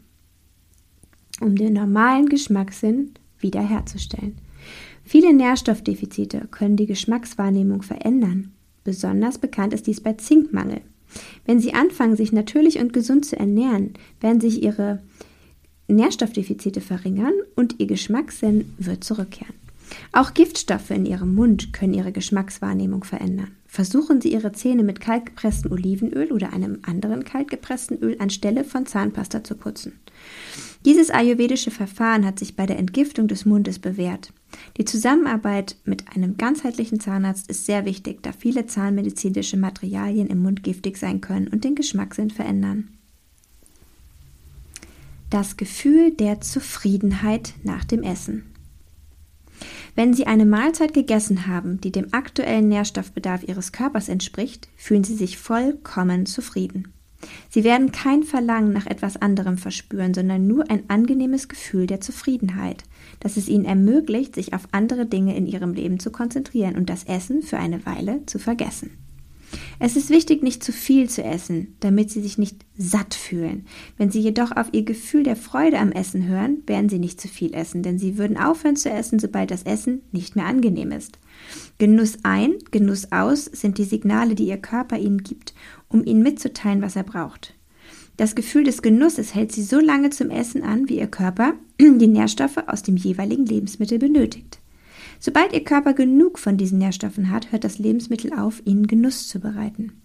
Um 1.41 1.55
den 1.55 1.73
normalen 1.73 2.27
Geschmackssinn 2.27 3.11
wiederherzustellen. 3.39 4.37
Viele 5.03 5.33
Nährstoffdefizite 5.33 6.47
können 6.51 6.77
die 6.77 6.85
Geschmackswahrnehmung 6.85 7.81
verändern. 7.81 8.53
Besonders 8.83 9.37
bekannt 9.37 9.73
ist 9.73 9.87
dies 9.87 10.01
bei 10.01 10.13
Zinkmangel. 10.13 10.81
Wenn 11.45 11.59
Sie 11.59 11.73
anfangen, 11.73 12.15
sich 12.15 12.31
natürlich 12.31 12.79
und 12.79 12.93
gesund 12.93 13.25
zu 13.25 13.37
ernähren, 13.37 13.93
werden 14.19 14.41
sich 14.41 14.63
Ihre 14.63 15.01
Nährstoffdefizite 15.87 16.81
verringern 16.81 17.33
und 17.55 17.79
Ihr 17.79 17.87
Geschmackssinn 17.87 18.73
wird 18.77 19.03
zurückkehren. 19.03 19.55
Auch 20.11 20.33
Giftstoffe 20.33 20.89
in 20.89 21.05
Ihrem 21.05 21.35
Mund 21.35 21.73
können 21.73 21.93
Ihre 21.93 22.11
Geschmackswahrnehmung 22.11 23.03
verändern. 23.03 23.51
Versuchen 23.67 24.21
Sie 24.21 24.33
Ihre 24.33 24.51
Zähne 24.51 24.83
mit 24.83 24.99
kaltgepresstem 24.99 25.71
Olivenöl 25.71 26.31
oder 26.31 26.53
einem 26.53 26.79
anderen 26.83 27.23
kaltgepressten 27.23 27.99
Öl 27.99 28.17
anstelle 28.19 28.63
von 28.63 28.85
Zahnpasta 28.85 29.43
zu 29.43 29.55
putzen. 29.55 29.93
Dieses 30.85 31.09
ayurvedische 31.09 31.71
Verfahren 31.71 32.25
hat 32.25 32.39
sich 32.39 32.55
bei 32.55 32.65
der 32.65 32.79
Entgiftung 32.79 33.27
des 33.27 33.45
Mundes 33.45 33.79
bewährt. 33.79 34.31
Die 34.77 34.85
Zusammenarbeit 34.85 35.75
mit 35.83 36.15
einem 36.15 36.37
ganzheitlichen 36.37 36.99
Zahnarzt 36.99 37.49
ist 37.49 37.65
sehr 37.65 37.85
wichtig, 37.85 38.23
da 38.23 38.31
viele 38.31 38.67
zahnmedizinische 38.67 39.57
Materialien 39.57 40.27
im 40.27 40.41
Mund 40.41 40.63
giftig 40.63 40.97
sein 40.97 41.19
können 41.19 41.47
und 41.47 41.63
den 41.63 41.75
Geschmackssinn 41.75 42.29
verändern. 42.29 42.89
Das 45.29 45.57
Gefühl 45.57 46.11
der 46.11 46.39
Zufriedenheit 46.39 47.53
nach 47.63 47.83
dem 47.83 48.01
Essen. 48.01 48.45
Wenn 49.95 50.13
Sie 50.13 50.27
eine 50.27 50.45
Mahlzeit 50.45 50.93
gegessen 50.93 51.47
haben, 51.47 51.81
die 51.81 51.91
dem 51.91 52.13
aktuellen 52.13 52.69
Nährstoffbedarf 52.69 53.43
Ihres 53.43 53.71
Körpers 53.71 54.07
entspricht, 54.07 54.69
fühlen 54.77 55.03
Sie 55.03 55.15
sich 55.15 55.37
vollkommen 55.37 56.25
zufrieden. 56.27 56.93
Sie 57.49 57.63
werden 57.63 57.91
kein 57.91 58.23
Verlangen 58.23 58.73
nach 58.73 58.85
etwas 58.85 59.17
anderem 59.17 59.57
verspüren, 59.57 60.13
sondern 60.13 60.47
nur 60.47 60.69
ein 60.69 60.89
angenehmes 60.89 61.47
Gefühl 61.47 61.87
der 61.87 62.01
Zufriedenheit, 62.01 62.83
das 63.19 63.37
es 63.37 63.47
Ihnen 63.47 63.65
ermöglicht, 63.65 64.35
sich 64.35 64.53
auf 64.53 64.67
andere 64.71 65.05
Dinge 65.05 65.35
in 65.35 65.47
Ihrem 65.47 65.73
Leben 65.73 65.99
zu 65.99 66.11
konzentrieren 66.11 66.75
und 66.75 66.89
das 66.89 67.03
Essen 67.05 67.41
für 67.41 67.57
eine 67.57 67.85
Weile 67.85 68.25
zu 68.25 68.39
vergessen. 68.39 68.91
Es 69.79 69.95
ist 69.95 70.09
wichtig, 70.09 70.43
nicht 70.43 70.63
zu 70.63 70.71
viel 70.71 71.09
zu 71.09 71.23
essen, 71.23 71.75
damit 71.79 72.09
Sie 72.09 72.21
sich 72.21 72.37
nicht 72.37 72.65
satt 72.77 73.13
fühlen. 73.13 73.65
Wenn 73.97 74.11
Sie 74.11 74.19
jedoch 74.19 74.51
auf 74.51 74.69
Ihr 74.71 74.83
Gefühl 74.83 75.23
der 75.23 75.35
Freude 75.35 75.79
am 75.79 75.91
Essen 75.91 76.27
hören, 76.27 76.63
werden 76.65 76.89
Sie 76.89 76.99
nicht 76.99 77.21
zu 77.21 77.27
viel 77.27 77.53
essen, 77.53 77.83
denn 77.83 77.99
Sie 77.99 78.17
würden 78.17 78.37
aufhören 78.37 78.75
zu 78.75 78.89
essen, 78.89 79.19
sobald 79.19 79.51
das 79.51 79.63
Essen 79.63 80.01
nicht 80.11 80.35
mehr 80.35 80.45
angenehm 80.45 80.91
ist. 80.91 81.19
Genuss 81.77 82.17
ein, 82.23 82.55
Genuss 82.71 83.11
aus 83.11 83.45
sind 83.45 83.77
die 83.77 83.83
Signale, 83.83 84.35
die 84.35 84.47
Ihr 84.47 84.57
Körper 84.57 84.97
Ihnen 84.97 85.23
gibt, 85.23 85.53
um 85.89 86.05
Ihnen 86.05 86.23
mitzuteilen, 86.23 86.81
was 86.81 86.95
er 86.95 87.03
braucht. 87.03 87.53
Das 88.17 88.33
Gefühl 88.33 88.63
des 88.63 88.81
Genusses 88.81 89.35
hält 89.35 89.51
Sie 89.51 89.63
so 89.63 89.79
lange 89.79 90.09
zum 90.09 90.31
Essen 90.31 90.63
an, 90.63 90.89
wie 90.89 90.97
Ihr 90.97 91.07
Körper 91.07 91.53
die 91.79 92.07
Nährstoffe 92.07 92.57
aus 92.67 92.83
dem 92.83 92.97
jeweiligen 92.97 93.45
Lebensmittel 93.45 93.99
benötigt. 93.99 94.59
Sobald 95.19 95.53
Ihr 95.53 95.63
Körper 95.63 95.93
genug 95.93 96.39
von 96.39 96.57
diesen 96.57 96.79
Nährstoffen 96.79 97.31
hat, 97.31 97.51
hört 97.51 97.63
das 97.63 97.79
Lebensmittel 97.79 98.33
auf, 98.33 98.61
Ihnen 98.65 98.87
Genuss 98.87 99.27
zu 99.27 99.39
bereiten. 99.39 100.01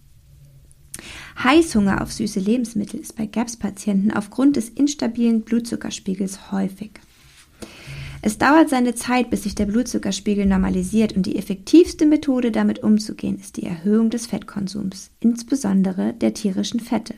Heißhunger 1.43 2.01
auf 2.01 2.11
süße 2.11 2.39
Lebensmittel 2.39 2.99
ist 2.99 3.15
bei 3.15 3.25
GAPS-Patienten 3.25 4.11
aufgrund 4.11 4.55
des 4.55 4.69
instabilen 4.69 5.41
Blutzuckerspiegels 5.41 6.51
häufig. 6.51 6.99
Es 8.25 8.37
dauert 8.37 8.69
seine 8.69 8.95
Zeit, 8.95 9.29
bis 9.29 9.43
sich 9.43 9.53
der 9.53 9.65
Blutzuckerspiegel 9.65 10.45
normalisiert 10.45 11.11
und 11.11 11.25
die 11.25 11.35
effektivste 11.35 12.05
Methode 12.05 12.51
damit 12.51 12.81
umzugehen 12.81 13.37
ist 13.37 13.57
die 13.57 13.65
Erhöhung 13.65 14.09
des 14.09 14.27
Fettkonsums, 14.27 15.11
insbesondere 15.19 16.13
der 16.13 16.33
tierischen 16.33 16.79
Fette. 16.79 17.15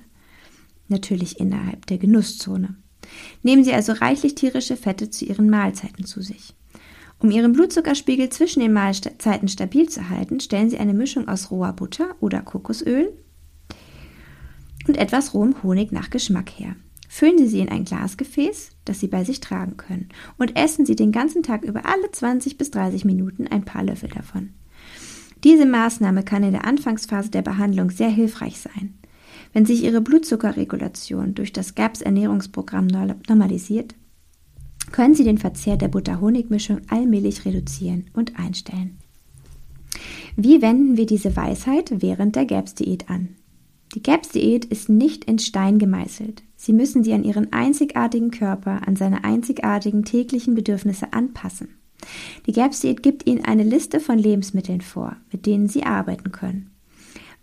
Natürlich 0.88 1.40
innerhalb 1.40 1.86
der 1.86 2.00
Genusszone. 2.00 2.74
Nehmen 3.44 3.64
Sie 3.64 3.72
also 3.72 3.94
reichlich 3.94 4.34
tierische 4.34 4.76
Fette 4.76 5.12
zu 5.12 5.26
Ihren 5.26 5.48
Mahlzeiten 5.48 6.06
zu 6.06 6.24
sich. 6.24 6.56
Um 7.20 7.30
Ihren 7.30 7.54
Blutzuckerspiegel 7.54 8.30
zwischen 8.30 8.62
den 8.62 8.74
Mahlzeiten 8.74 9.48
stabil 9.48 9.88
zu 9.88 10.10
halten, 10.10 10.40
stellen 10.40 10.72
Sie 10.72 10.80
eine 10.80 10.96
Mischung 10.96 11.28
aus 11.28 11.52
roher 11.52 11.74
Butter 11.74 12.16
oder 12.20 12.42
Kokosöl 12.42 13.14
und 14.88 14.98
etwas 14.98 15.36
rohem 15.36 15.62
Honig 15.62 15.92
nach 15.92 16.10
Geschmack 16.10 16.50
her. 16.50 16.76
Füllen 17.18 17.38
Sie 17.38 17.48
sie 17.48 17.62
in 17.62 17.70
ein 17.70 17.86
Glasgefäß, 17.86 18.72
das 18.84 19.00
Sie 19.00 19.08
bei 19.08 19.24
sich 19.24 19.40
tragen 19.40 19.78
können, 19.78 20.10
und 20.38 20.58
essen 20.58 20.86
Sie 20.86 20.98
den 20.98 21.14
ganzen 21.14 21.44
Tag 21.44 21.64
über 21.64 21.86
alle 21.86 22.12
20 22.12 22.58
bis 22.58 22.72
30 22.72 23.06
Minuten 23.06 23.48
ein 23.48 23.64
paar 23.64 23.84
Löffel 23.84 24.10
davon. 24.10 24.50
Diese 25.46 25.66
Maßnahme 25.66 26.24
kann 26.24 26.44
in 26.44 26.52
der 26.52 26.66
Anfangsphase 26.66 27.30
der 27.30 27.42
Behandlung 27.42 27.90
sehr 27.90 28.10
hilfreich 28.10 28.60
sein. 28.60 28.96
Wenn 29.54 29.66
sich 29.66 29.86
Ihre 29.86 30.02
Blutzuckerregulation 30.02 31.36
durch 31.36 31.54
das 31.54 31.74
GAPS 31.74 32.02
Ernährungsprogramm 32.02 32.88
normalisiert, 32.88 33.96
können 34.92 35.16
Sie 35.16 35.24
den 35.24 35.38
Verzehr 35.38 35.78
der 35.78 35.88
Butter-Honig-Mischung 35.88 36.82
allmählich 36.90 37.46
reduzieren 37.46 38.08
und 38.12 38.38
einstellen. 38.38 38.98
Wie 40.36 40.62
wenden 40.62 40.98
wir 40.98 41.06
diese 41.06 41.38
Weisheit 41.38 41.94
während 42.02 42.36
der 42.36 42.44
GAPS-Diät 42.44 43.10
an? 43.10 43.38
Die 43.96 44.04
GAPS-Diät 44.04 44.66
ist 44.66 44.90
nicht 44.90 45.24
in 45.24 45.40
Stein 45.40 45.80
gemeißelt. 45.80 46.44
Sie 46.58 46.74
müssen 46.74 47.04
sie 47.04 47.14
an 47.14 47.24
Ihren 47.24 47.54
einzigartigen 47.54 48.30
Körper, 48.30 48.86
an 48.86 48.98
seine 48.98 49.24
einzigartigen 49.24 50.04
täglichen 50.04 50.54
Bedürfnisse 50.54 51.14
anpassen. 51.14 51.70
Die 52.46 52.52
GAPS-Diät 52.52 53.02
gibt 53.02 53.26
Ihnen 53.26 53.46
eine 53.46 53.64
Liste 53.64 54.02
von 54.02 54.20
Lebensmitteln 54.20 54.82
vor, 54.82 55.16
mit 55.32 55.46
denen 55.46 55.70
Sie 55.70 55.84
arbeiten 55.84 56.34
können. 56.34 56.72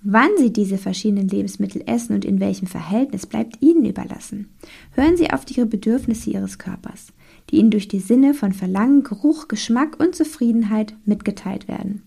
Wann 0.02 0.30
Sie 0.36 0.52
diese 0.52 0.78
verschiedenen 0.78 1.28
Lebensmittel 1.28 1.84
essen 1.86 2.14
und 2.14 2.24
in 2.24 2.38
welchem 2.38 2.66
Verhältnis 2.66 3.24
bleibt 3.24 3.62
Ihnen 3.62 3.86
überlassen. 3.86 4.48
Hören 4.92 5.16
Sie 5.16 5.30
auf 5.30 5.44
die 5.44 5.64
Bedürfnisse 5.64 6.30
Ihres 6.30 6.58
Körpers 6.58 7.12
die 7.50 7.56
ihnen 7.56 7.70
durch 7.70 7.88
die 7.88 8.00
Sinne 8.00 8.34
von 8.34 8.52
Verlangen, 8.52 9.02
Geruch, 9.02 9.48
Geschmack 9.48 9.98
und 10.00 10.14
Zufriedenheit 10.14 10.94
mitgeteilt 11.04 11.68
werden. 11.68 12.02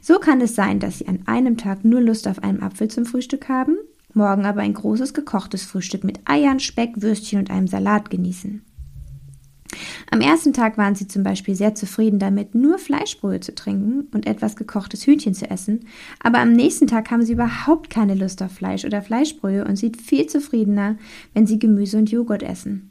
So 0.00 0.18
kann 0.18 0.40
es 0.40 0.54
sein, 0.54 0.80
dass 0.80 0.98
Sie 0.98 1.08
an 1.08 1.20
einem 1.26 1.56
Tag 1.56 1.84
nur 1.84 2.00
Lust 2.00 2.26
auf 2.26 2.42
einen 2.42 2.62
Apfel 2.62 2.88
zum 2.88 3.04
Frühstück 3.04 3.48
haben, 3.48 3.76
morgen 4.14 4.46
aber 4.46 4.62
ein 4.62 4.74
großes 4.74 5.14
gekochtes 5.14 5.64
Frühstück 5.64 6.04
mit 6.04 6.20
Eiern, 6.24 6.60
Speck, 6.60 7.02
Würstchen 7.02 7.38
und 7.38 7.50
einem 7.50 7.66
Salat 7.66 8.10
genießen. 8.10 8.62
Am 10.10 10.20
ersten 10.20 10.52
Tag 10.52 10.76
waren 10.76 10.96
sie 10.96 11.06
zum 11.06 11.22
Beispiel 11.22 11.54
sehr 11.54 11.76
zufrieden 11.76 12.18
damit, 12.18 12.54
nur 12.54 12.78
Fleischbrühe 12.78 13.38
zu 13.38 13.54
trinken 13.54 14.08
und 14.12 14.26
etwas 14.26 14.56
gekochtes 14.56 15.06
Hühnchen 15.06 15.34
zu 15.34 15.48
essen, 15.48 15.80
aber 16.18 16.38
am 16.38 16.52
nächsten 16.52 16.88
Tag 16.88 17.10
haben 17.12 17.22
sie 17.22 17.34
überhaupt 17.34 17.90
keine 17.90 18.14
Lust 18.14 18.42
auf 18.42 18.50
Fleisch 18.50 18.84
oder 18.84 19.02
Fleischbrühe 19.02 19.64
und 19.64 19.76
sind 19.76 20.00
viel 20.00 20.26
zufriedener, 20.26 20.96
wenn 21.34 21.46
sie 21.46 21.60
Gemüse 21.60 21.98
und 21.98 22.10
Joghurt 22.10 22.42
essen. 22.42 22.89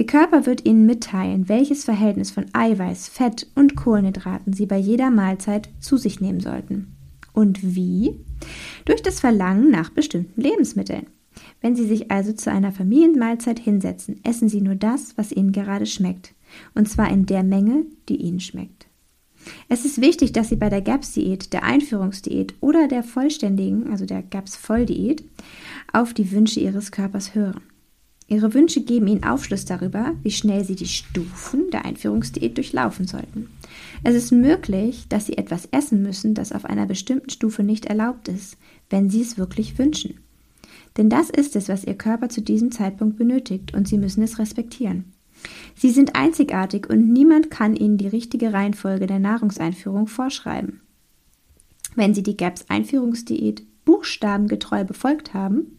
Ihr 0.00 0.06
Körper 0.06 0.46
wird 0.46 0.64
Ihnen 0.64 0.86
mitteilen, 0.86 1.50
welches 1.50 1.84
Verhältnis 1.84 2.30
von 2.30 2.46
Eiweiß, 2.54 3.10
Fett 3.10 3.48
und 3.54 3.76
Kohlenhydraten 3.76 4.54
Sie 4.54 4.64
bei 4.64 4.78
jeder 4.78 5.10
Mahlzeit 5.10 5.68
zu 5.78 5.98
sich 5.98 6.22
nehmen 6.22 6.40
sollten. 6.40 6.96
Und 7.34 7.76
wie? 7.76 8.18
Durch 8.86 9.02
das 9.02 9.20
Verlangen 9.20 9.70
nach 9.70 9.90
bestimmten 9.90 10.40
Lebensmitteln. 10.40 11.04
Wenn 11.60 11.76
Sie 11.76 11.84
sich 11.84 12.10
also 12.10 12.32
zu 12.32 12.50
einer 12.50 12.72
Familienmahlzeit 12.72 13.58
hinsetzen, 13.58 14.20
essen 14.24 14.48
Sie 14.48 14.62
nur 14.62 14.74
das, 14.74 15.18
was 15.18 15.32
Ihnen 15.32 15.52
gerade 15.52 15.84
schmeckt. 15.84 16.32
Und 16.74 16.88
zwar 16.88 17.10
in 17.10 17.26
der 17.26 17.42
Menge, 17.42 17.84
die 18.08 18.16
Ihnen 18.16 18.40
schmeckt. 18.40 18.86
Es 19.68 19.84
ist 19.84 20.00
wichtig, 20.00 20.32
dass 20.32 20.48
Sie 20.48 20.56
bei 20.56 20.70
der 20.70 20.80
GAPS-Diät, 20.80 21.52
der 21.52 21.62
Einführungsdiät 21.62 22.54
oder 22.62 22.88
der 22.88 23.02
vollständigen, 23.02 23.90
also 23.90 24.06
der 24.06 24.22
GAPS-Volldiät, 24.22 25.24
auf 25.92 26.14
die 26.14 26.32
Wünsche 26.32 26.60
Ihres 26.60 26.90
Körpers 26.90 27.34
hören. 27.34 27.60
Ihre 28.30 28.54
Wünsche 28.54 28.82
geben 28.82 29.08
Ihnen 29.08 29.24
Aufschluss 29.24 29.64
darüber, 29.64 30.14
wie 30.22 30.30
schnell 30.30 30.64
Sie 30.64 30.76
die 30.76 30.86
Stufen 30.86 31.68
der 31.72 31.84
Einführungsdiät 31.84 32.56
durchlaufen 32.56 33.08
sollten. 33.08 33.50
Es 34.04 34.14
ist 34.14 34.30
möglich, 34.30 35.06
dass 35.08 35.26
Sie 35.26 35.36
etwas 35.36 35.68
essen 35.72 36.00
müssen, 36.00 36.34
das 36.34 36.52
auf 36.52 36.64
einer 36.64 36.86
bestimmten 36.86 37.30
Stufe 37.30 37.64
nicht 37.64 37.86
erlaubt 37.86 38.28
ist, 38.28 38.56
wenn 38.88 39.10
Sie 39.10 39.20
es 39.20 39.36
wirklich 39.36 39.78
wünschen. 39.78 40.20
Denn 40.96 41.10
das 41.10 41.28
ist 41.28 41.56
es, 41.56 41.68
was 41.68 41.82
Ihr 41.82 41.94
Körper 41.94 42.28
zu 42.28 42.40
diesem 42.40 42.70
Zeitpunkt 42.70 43.18
benötigt 43.18 43.74
und 43.74 43.88
Sie 43.88 43.98
müssen 43.98 44.22
es 44.22 44.38
respektieren. 44.38 45.06
Sie 45.74 45.90
sind 45.90 46.14
einzigartig 46.14 46.88
und 46.88 47.12
niemand 47.12 47.50
kann 47.50 47.74
Ihnen 47.74 47.98
die 47.98 48.08
richtige 48.08 48.52
Reihenfolge 48.52 49.08
der 49.08 49.18
Nahrungseinführung 49.18 50.06
vorschreiben. 50.06 50.82
Wenn 51.96 52.14
Sie 52.14 52.22
die 52.22 52.36
GAPS 52.36 52.66
Einführungsdiät 52.68 53.64
buchstabengetreu 53.84 54.84
befolgt 54.84 55.34
haben 55.34 55.78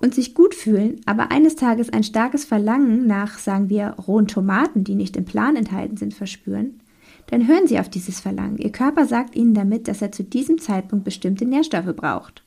und 0.00 0.14
sich 0.14 0.34
gut 0.34 0.54
fühlen, 0.54 1.00
aber 1.06 1.30
eines 1.30 1.56
Tages 1.56 1.90
ein 1.90 2.04
starkes 2.04 2.44
Verlangen 2.44 3.06
nach, 3.06 3.38
sagen 3.38 3.68
wir, 3.68 3.90
rohen 4.06 4.28
Tomaten, 4.28 4.84
die 4.84 4.94
nicht 4.94 5.16
im 5.16 5.24
Plan 5.24 5.56
enthalten 5.56 5.96
sind, 5.96 6.14
verspüren, 6.14 6.80
dann 7.26 7.46
hören 7.46 7.66
Sie 7.66 7.78
auf 7.78 7.90
dieses 7.90 8.20
Verlangen. 8.20 8.56
Ihr 8.56 8.72
Körper 8.72 9.06
sagt 9.06 9.36
Ihnen 9.36 9.52
damit, 9.52 9.86
dass 9.86 10.00
er 10.00 10.12
zu 10.12 10.24
diesem 10.24 10.58
Zeitpunkt 10.58 11.04
bestimmte 11.04 11.44
Nährstoffe 11.44 11.94
braucht. 11.94 12.42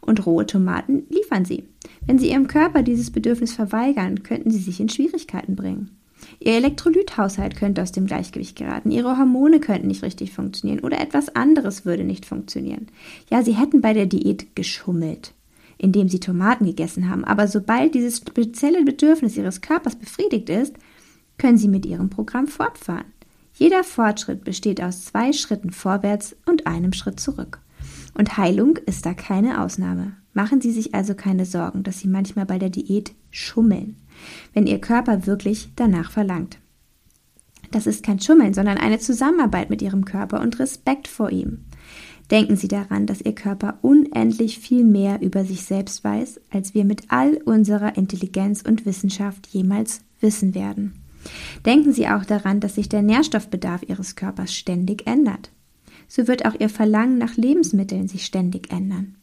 Und 0.00 0.26
rohe 0.26 0.44
Tomaten 0.44 1.04
liefern 1.08 1.46
sie. 1.46 1.64
Wenn 2.06 2.18
sie 2.18 2.30
ihrem 2.30 2.48
Körper 2.48 2.82
dieses 2.82 3.10
Bedürfnis 3.10 3.54
verweigern, 3.54 4.22
könnten 4.22 4.50
sie 4.50 4.58
sich 4.58 4.80
in 4.80 4.90
Schwierigkeiten 4.90 5.56
bringen. 5.56 5.90
Ihr 6.40 6.52
Elektrolythaushalt 6.54 7.56
könnte 7.56 7.82
aus 7.82 7.92
dem 7.92 8.06
Gleichgewicht 8.06 8.56
geraten, 8.56 8.90
ihre 8.90 9.18
Hormone 9.18 9.60
könnten 9.60 9.88
nicht 9.88 10.02
richtig 10.02 10.32
funktionieren 10.32 10.80
oder 10.80 11.00
etwas 11.00 11.34
anderes 11.34 11.84
würde 11.84 12.04
nicht 12.04 12.26
funktionieren. 12.26 12.86
Ja, 13.30 13.42
sie 13.42 13.52
hätten 13.52 13.80
bei 13.80 13.92
der 13.92 14.06
Diät 14.06 14.54
geschummelt, 14.56 15.33
indem 15.78 16.08
sie 16.08 16.20
Tomaten 16.20 16.66
gegessen 16.66 17.08
haben, 17.08 17.24
aber 17.24 17.48
sobald 17.48 17.94
dieses 17.94 18.18
spezielle 18.18 18.84
Bedürfnis 18.84 19.36
ihres 19.36 19.60
Körpers 19.60 19.96
befriedigt 19.96 20.48
ist, 20.48 20.74
können 21.38 21.58
sie 21.58 21.68
mit 21.68 21.86
ihrem 21.86 22.10
Programm 22.10 22.46
fortfahren. 22.46 23.06
Jeder 23.54 23.84
Fortschritt 23.84 24.44
besteht 24.44 24.82
aus 24.82 25.04
zwei 25.04 25.32
Schritten 25.32 25.70
vorwärts 25.70 26.36
und 26.46 26.66
einem 26.66 26.92
Schritt 26.92 27.20
zurück. 27.20 27.60
Und 28.16 28.36
Heilung 28.36 28.76
ist 28.86 29.06
da 29.06 29.14
keine 29.14 29.62
Ausnahme. 29.62 30.16
Machen 30.32 30.60
Sie 30.60 30.72
sich 30.72 30.94
also 30.94 31.14
keine 31.14 31.46
Sorgen, 31.46 31.84
dass 31.84 32.00
Sie 32.00 32.08
manchmal 32.08 32.46
bei 32.46 32.58
der 32.58 32.70
Diät 32.70 33.12
schummeln, 33.30 33.96
wenn 34.52 34.66
Ihr 34.66 34.80
Körper 34.80 35.26
wirklich 35.26 35.70
danach 35.76 36.10
verlangt. 36.10 36.58
Das 37.70 37.86
ist 37.86 38.04
kein 38.04 38.20
Schummeln, 38.20 38.54
sondern 38.54 38.78
eine 38.78 38.98
Zusammenarbeit 38.98 39.70
mit 39.70 39.82
Ihrem 39.82 40.04
Körper 40.04 40.40
und 40.40 40.58
Respekt 40.58 41.08
vor 41.08 41.30
ihm. 41.30 41.64
Denken 42.30 42.56
Sie 42.56 42.68
daran, 42.68 43.06
dass 43.06 43.20
Ihr 43.20 43.34
Körper 43.34 43.78
unendlich 43.82 44.58
viel 44.58 44.84
mehr 44.84 45.20
über 45.20 45.44
sich 45.44 45.64
selbst 45.64 46.02
weiß, 46.04 46.40
als 46.50 46.74
wir 46.74 46.84
mit 46.84 47.02
all 47.08 47.34
unserer 47.44 47.96
Intelligenz 47.96 48.62
und 48.62 48.86
Wissenschaft 48.86 49.46
jemals 49.48 50.00
wissen 50.20 50.54
werden. 50.54 50.94
Denken 51.66 51.92
Sie 51.92 52.08
auch 52.08 52.24
daran, 52.24 52.60
dass 52.60 52.76
sich 52.76 52.88
der 52.88 53.02
Nährstoffbedarf 53.02 53.82
Ihres 53.86 54.16
Körpers 54.16 54.54
ständig 54.54 55.06
ändert 55.06 55.50
so 56.08 56.28
wird 56.28 56.46
auch 56.46 56.54
ihr 56.58 56.68
Verlangen 56.68 57.18
nach 57.18 57.36
Lebensmitteln 57.36 58.08
sich 58.08 58.24
ständig 58.24 58.70
ändern. 58.72 59.16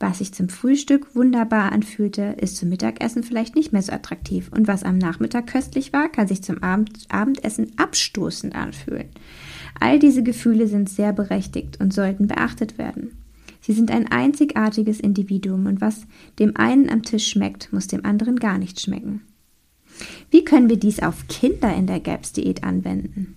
Was 0.00 0.18
sich 0.18 0.34
zum 0.34 0.48
Frühstück 0.48 1.14
wunderbar 1.14 1.72
anfühlte, 1.72 2.36
ist 2.40 2.56
zum 2.56 2.68
Mittagessen 2.68 3.22
vielleicht 3.22 3.54
nicht 3.54 3.72
mehr 3.72 3.82
so 3.82 3.92
attraktiv. 3.92 4.50
Und 4.52 4.66
was 4.66 4.82
am 4.82 4.98
Nachmittag 4.98 5.46
köstlich 5.46 5.92
war, 5.92 6.08
kann 6.08 6.26
sich 6.26 6.42
zum 6.42 6.62
Abend 6.62 6.90
Abendessen 7.08 7.72
abstoßend 7.76 8.54
anfühlen. 8.54 9.08
All 9.80 9.98
diese 9.98 10.22
Gefühle 10.22 10.66
sind 10.66 10.88
sehr 10.88 11.12
berechtigt 11.12 11.80
und 11.80 11.92
sollten 11.92 12.26
beachtet 12.26 12.78
werden. 12.78 13.18
Sie 13.60 13.72
sind 13.72 13.90
ein 13.90 14.10
einzigartiges 14.10 15.00
Individuum 15.00 15.66
und 15.66 15.80
was 15.80 16.06
dem 16.38 16.56
einen 16.56 16.90
am 16.90 17.02
Tisch 17.02 17.26
schmeckt, 17.26 17.72
muss 17.72 17.86
dem 17.86 18.04
anderen 18.04 18.36
gar 18.36 18.58
nicht 18.58 18.80
schmecken. 18.80 19.22
Wie 20.30 20.44
können 20.44 20.68
wir 20.68 20.78
dies 20.78 21.00
auf 21.00 21.28
Kinder 21.28 21.74
in 21.74 21.86
der 21.86 22.00
GAPS-Diät 22.00 22.64
anwenden? 22.64 23.36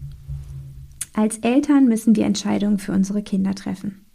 Als 1.13 1.39
Eltern 1.39 1.87
müssen 1.87 2.15
wir 2.15 2.25
Entscheidungen 2.25 2.77
für 2.77 2.91
unsere 2.91 3.23
Kinder 3.23 3.55
treffen. 3.55 4.05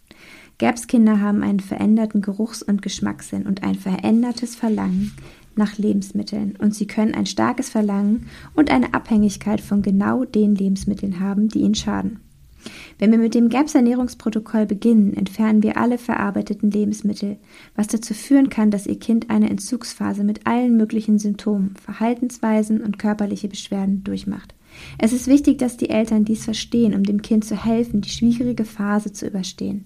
Gaps-Kinder 0.58 1.20
haben 1.20 1.42
einen 1.42 1.58
veränderten 1.58 2.20
Geruchs- 2.22 2.62
und 2.62 2.82
Geschmackssinn 2.82 3.46
und 3.46 3.64
ein 3.64 3.74
verändertes 3.74 4.54
Verlangen 4.54 5.12
nach 5.56 5.78
Lebensmitteln 5.78 6.56
und 6.58 6.74
sie 6.74 6.86
können 6.86 7.14
ein 7.14 7.26
starkes 7.26 7.68
Verlangen 7.68 8.26
und 8.54 8.70
eine 8.70 8.94
Abhängigkeit 8.94 9.60
von 9.60 9.82
genau 9.82 10.24
den 10.24 10.54
Lebensmitteln 10.54 11.20
haben, 11.20 11.48
die 11.48 11.60
ihnen 11.60 11.74
schaden. 11.74 12.20
Wenn 12.98 13.10
wir 13.10 13.18
mit 13.18 13.34
dem 13.34 13.48
GAPS-Ernährungsprotokoll 13.48 14.66
beginnen, 14.66 15.14
entfernen 15.14 15.62
wir 15.62 15.76
alle 15.76 15.98
verarbeiteten 15.98 16.70
Lebensmittel, 16.70 17.38
was 17.74 17.88
dazu 17.88 18.14
führen 18.14 18.50
kann, 18.50 18.70
dass 18.70 18.86
Ihr 18.86 18.98
Kind 18.98 19.30
eine 19.30 19.50
Entzugsphase 19.50 20.22
mit 20.22 20.46
allen 20.46 20.76
möglichen 20.76 21.18
Symptomen, 21.18 21.74
Verhaltensweisen 21.76 22.80
und 22.80 22.98
körperliche 22.98 23.48
Beschwerden 23.48 24.04
durchmacht. 24.04 24.54
Es 24.98 25.12
ist 25.12 25.26
wichtig, 25.26 25.58
dass 25.58 25.76
die 25.76 25.90
Eltern 25.90 26.24
dies 26.24 26.44
verstehen, 26.44 26.94
um 26.94 27.02
dem 27.02 27.22
Kind 27.22 27.44
zu 27.44 27.62
helfen, 27.62 28.00
die 28.00 28.10
schwierige 28.10 28.64
Phase 28.64 29.12
zu 29.12 29.26
überstehen. 29.26 29.84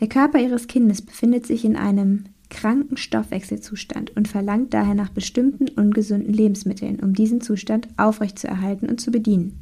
Der 0.00 0.08
Körper 0.08 0.40
ihres 0.40 0.66
Kindes 0.66 1.02
befindet 1.02 1.46
sich 1.46 1.64
in 1.64 1.76
einem 1.76 2.24
kranken 2.54 2.96
Stoffwechselzustand 2.96 4.16
und 4.16 4.28
verlangt 4.28 4.72
daher 4.72 4.94
nach 4.94 5.10
bestimmten 5.10 5.68
ungesunden 5.68 6.32
Lebensmitteln, 6.32 7.00
um 7.00 7.12
diesen 7.12 7.42
Zustand 7.42 7.88
aufrechtzuerhalten 7.98 8.88
und 8.88 9.00
zu 9.00 9.10
bedienen. 9.10 9.60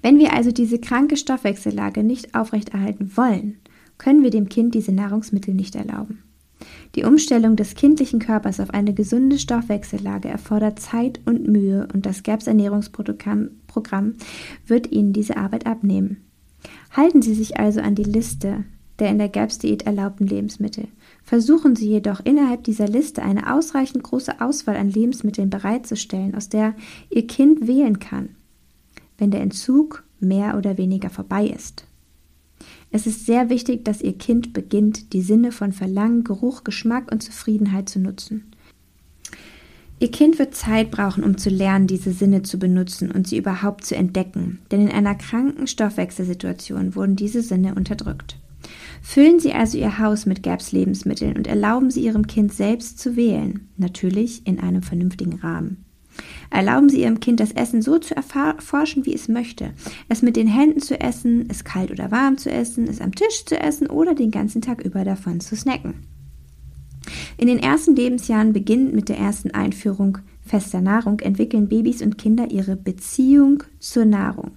Wenn 0.00 0.18
wir 0.18 0.32
also 0.32 0.52
diese 0.52 0.78
kranke 0.78 1.16
Stoffwechsellage 1.16 2.04
nicht 2.04 2.34
aufrechterhalten 2.34 3.16
wollen, 3.16 3.56
können 3.98 4.22
wir 4.22 4.30
dem 4.30 4.48
Kind 4.48 4.74
diese 4.74 4.92
Nahrungsmittel 4.92 5.54
nicht 5.54 5.74
erlauben. 5.74 6.22
Die 6.94 7.04
Umstellung 7.04 7.56
des 7.56 7.74
kindlichen 7.74 8.20
Körpers 8.20 8.60
auf 8.60 8.70
eine 8.70 8.94
gesunde 8.94 9.38
Stoffwechsellage 9.38 10.28
erfordert 10.28 10.78
Zeit 10.78 11.20
und 11.26 11.48
Mühe 11.48 11.88
und 11.92 12.06
das 12.06 12.22
GAPS 12.22 12.46
Ernährungsprogramm 12.46 14.14
wird 14.66 14.92
Ihnen 14.92 15.12
diese 15.12 15.36
Arbeit 15.36 15.66
abnehmen. 15.66 16.22
Halten 16.92 17.22
Sie 17.22 17.34
sich 17.34 17.58
also 17.58 17.80
an 17.80 17.94
die 17.94 18.04
Liste 18.04 18.64
der 18.98 19.10
in 19.10 19.18
der 19.18 19.28
GAPS-Diät 19.28 19.82
erlaubten 19.82 20.26
Lebensmittel. 20.26 20.88
Versuchen 21.22 21.76
Sie 21.76 21.88
jedoch 21.88 22.20
innerhalb 22.24 22.64
dieser 22.64 22.88
Liste 22.88 23.22
eine 23.22 23.52
ausreichend 23.52 24.02
große 24.02 24.40
Auswahl 24.40 24.76
an 24.76 24.90
Lebensmitteln 24.90 25.50
bereitzustellen, 25.50 26.34
aus 26.34 26.48
der 26.48 26.74
Ihr 27.10 27.26
Kind 27.26 27.66
wählen 27.66 27.98
kann, 27.98 28.30
wenn 29.18 29.30
der 29.30 29.42
Entzug 29.42 30.04
mehr 30.20 30.56
oder 30.56 30.78
weniger 30.78 31.10
vorbei 31.10 31.46
ist. 31.46 31.86
Es 32.90 33.06
ist 33.06 33.26
sehr 33.26 33.50
wichtig, 33.50 33.84
dass 33.84 34.00
Ihr 34.00 34.16
Kind 34.16 34.52
beginnt, 34.52 35.12
die 35.12 35.20
Sinne 35.20 35.52
von 35.52 35.72
Verlangen, 35.72 36.24
Geruch, 36.24 36.64
Geschmack 36.64 37.10
und 37.12 37.22
Zufriedenheit 37.22 37.88
zu 37.88 37.98
nutzen. 37.98 38.44
Ihr 39.98 40.10
Kind 40.10 40.38
wird 40.38 40.54
Zeit 40.54 40.90
brauchen, 40.90 41.24
um 41.24 41.38
zu 41.38 41.48
lernen, 41.48 41.86
diese 41.86 42.12
Sinne 42.12 42.42
zu 42.42 42.58
benutzen 42.58 43.10
und 43.10 43.26
sie 43.26 43.38
überhaupt 43.38 43.84
zu 43.84 43.96
entdecken, 43.96 44.58
denn 44.70 44.82
in 44.82 44.92
einer 44.92 45.14
kranken 45.14 45.66
Stoffwechselsituation 45.66 46.94
wurden 46.94 47.16
diese 47.16 47.40
Sinne 47.40 47.74
unterdrückt. 47.74 48.36
Füllen 49.08 49.38
Sie 49.38 49.52
also 49.52 49.78
Ihr 49.78 50.00
Haus 50.00 50.26
mit 50.26 50.42
GAPS 50.42 50.72
Lebensmitteln 50.72 51.36
und 51.36 51.46
erlauben 51.46 51.92
Sie 51.92 52.04
Ihrem 52.04 52.26
Kind 52.26 52.52
selbst 52.52 52.98
zu 52.98 53.14
wählen, 53.14 53.68
natürlich 53.76 54.44
in 54.48 54.58
einem 54.58 54.82
vernünftigen 54.82 55.38
Rahmen. 55.38 55.84
Erlauben 56.50 56.88
Sie 56.88 57.02
Ihrem 57.02 57.20
Kind 57.20 57.38
das 57.38 57.52
Essen 57.52 57.82
so 57.82 58.00
zu 58.00 58.16
erforschen, 58.16 59.06
wie 59.06 59.14
es 59.14 59.28
möchte. 59.28 59.70
Es 60.08 60.22
mit 60.22 60.34
den 60.34 60.48
Händen 60.48 60.80
zu 60.80 61.00
essen, 61.00 61.46
es 61.48 61.62
kalt 61.62 61.92
oder 61.92 62.10
warm 62.10 62.36
zu 62.36 62.50
essen, 62.50 62.88
es 62.88 63.00
am 63.00 63.14
Tisch 63.14 63.44
zu 63.46 63.58
essen 63.58 63.86
oder 63.86 64.16
den 64.16 64.32
ganzen 64.32 64.60
Tag 64.60 64.82
über 64.84 65.04
davon 65.04 65.38
zu 65.38 65.54
snacken. 65.54 65.94
In 67.38 67.46
den 67.46 67.60
ersten 67.60 67.94
Lebensjahren 67.94 68.52
beginnend 68.52 68.92
mit 68.92 69.08
der 69.08 69.18
ersten 69.18 69.52
Einführung 69.52 70.18
fester 70.42 70.80
Nahrung 70.80 71.20
entwickeln 71.20 71.68
Babys 71.68 72.02
und 72.02 72.18
Kinder 72.18 72.50
ihre 72.50 72.74
Beziehung 72.74 73.62
zur 73.78 74.04
Nahrung. 74.04 74.50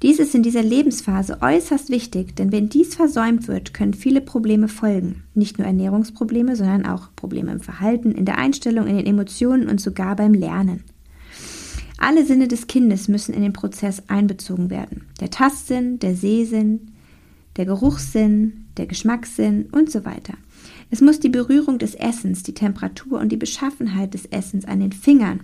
Dies 0.00 0.20
ist 0.20 0.34
in 0.34 0.44
dieser 0.44 0.62
Lebensphase 0.62 1.38
äußerst 1.42 1.90
wichtig, 1.90 2.36
denn 2.36 2.52
wenn 2.52 2.68
dies 2.68 2.94
versäumt 2.94 3.48
wird, 3.48 3.74
können 3.74 3.94
viele 3.94 4.20
Probleme 4.20 4.68
folgen. 4.68 5.24
Nicht 5.34 5.58
nur 5.58 5.66
Ernährungsprobleme, 5.66 6.54
sondern 6.54 6.86
auch 6.86 7.08
Probleme 7.16 7.50
im 7.50 7.60
Verhalten, 7.60 8.12
in 8.12 8.24
der 8.24 8.38
Einstellung, 8.38 8.86
in 8.86 8.96
den 8.96 9.06
Emotionen 9.06 9.68
und 9.68 9.80
sogar 9.80 10.14
beim 10.14 10.34
Lernen. 10.34 10.84
Alle 11.98 12.24
Sinne 12.24 12.46
des 12.46 12.68
Kindes 12.68 13.08
müssen 13.08 13.34
in 13.34 13.42
den 13.42 13.52
Prozess 13.52 14.04
einbezogen 14.06 14.70
werden. 14.70 15.06
Der 15.20 15.30
Tastsinn, 15.30 15.98
der 15.98 16.14
Sehsinn, 16.14 16.92
der 17.56 17.66
Geruchssinn, 17.66 18.66
der 18.76 18.86
Geschmackssinn 18.86 19.66
und 19.72 19.90
so 19.90 20.04
weiter. 20.04 20.34
Es 20.90 21.00
muss 21.00 21.18
die 21.18 21.28
Berührung 21.28 21.80
des 21.80 21.96
Essens, 21.96 22.44
die 22.44 22.54
Temperatur 22.54 23.18
und 23.18 23.30
die 23.30 23.36
Beschaffenheit 23.36 24.14
des 24.14 24.26
Essens 24.26 24.64
an 24.64 24.78
den 24.78 24.92
Fingern, 24.92 25.40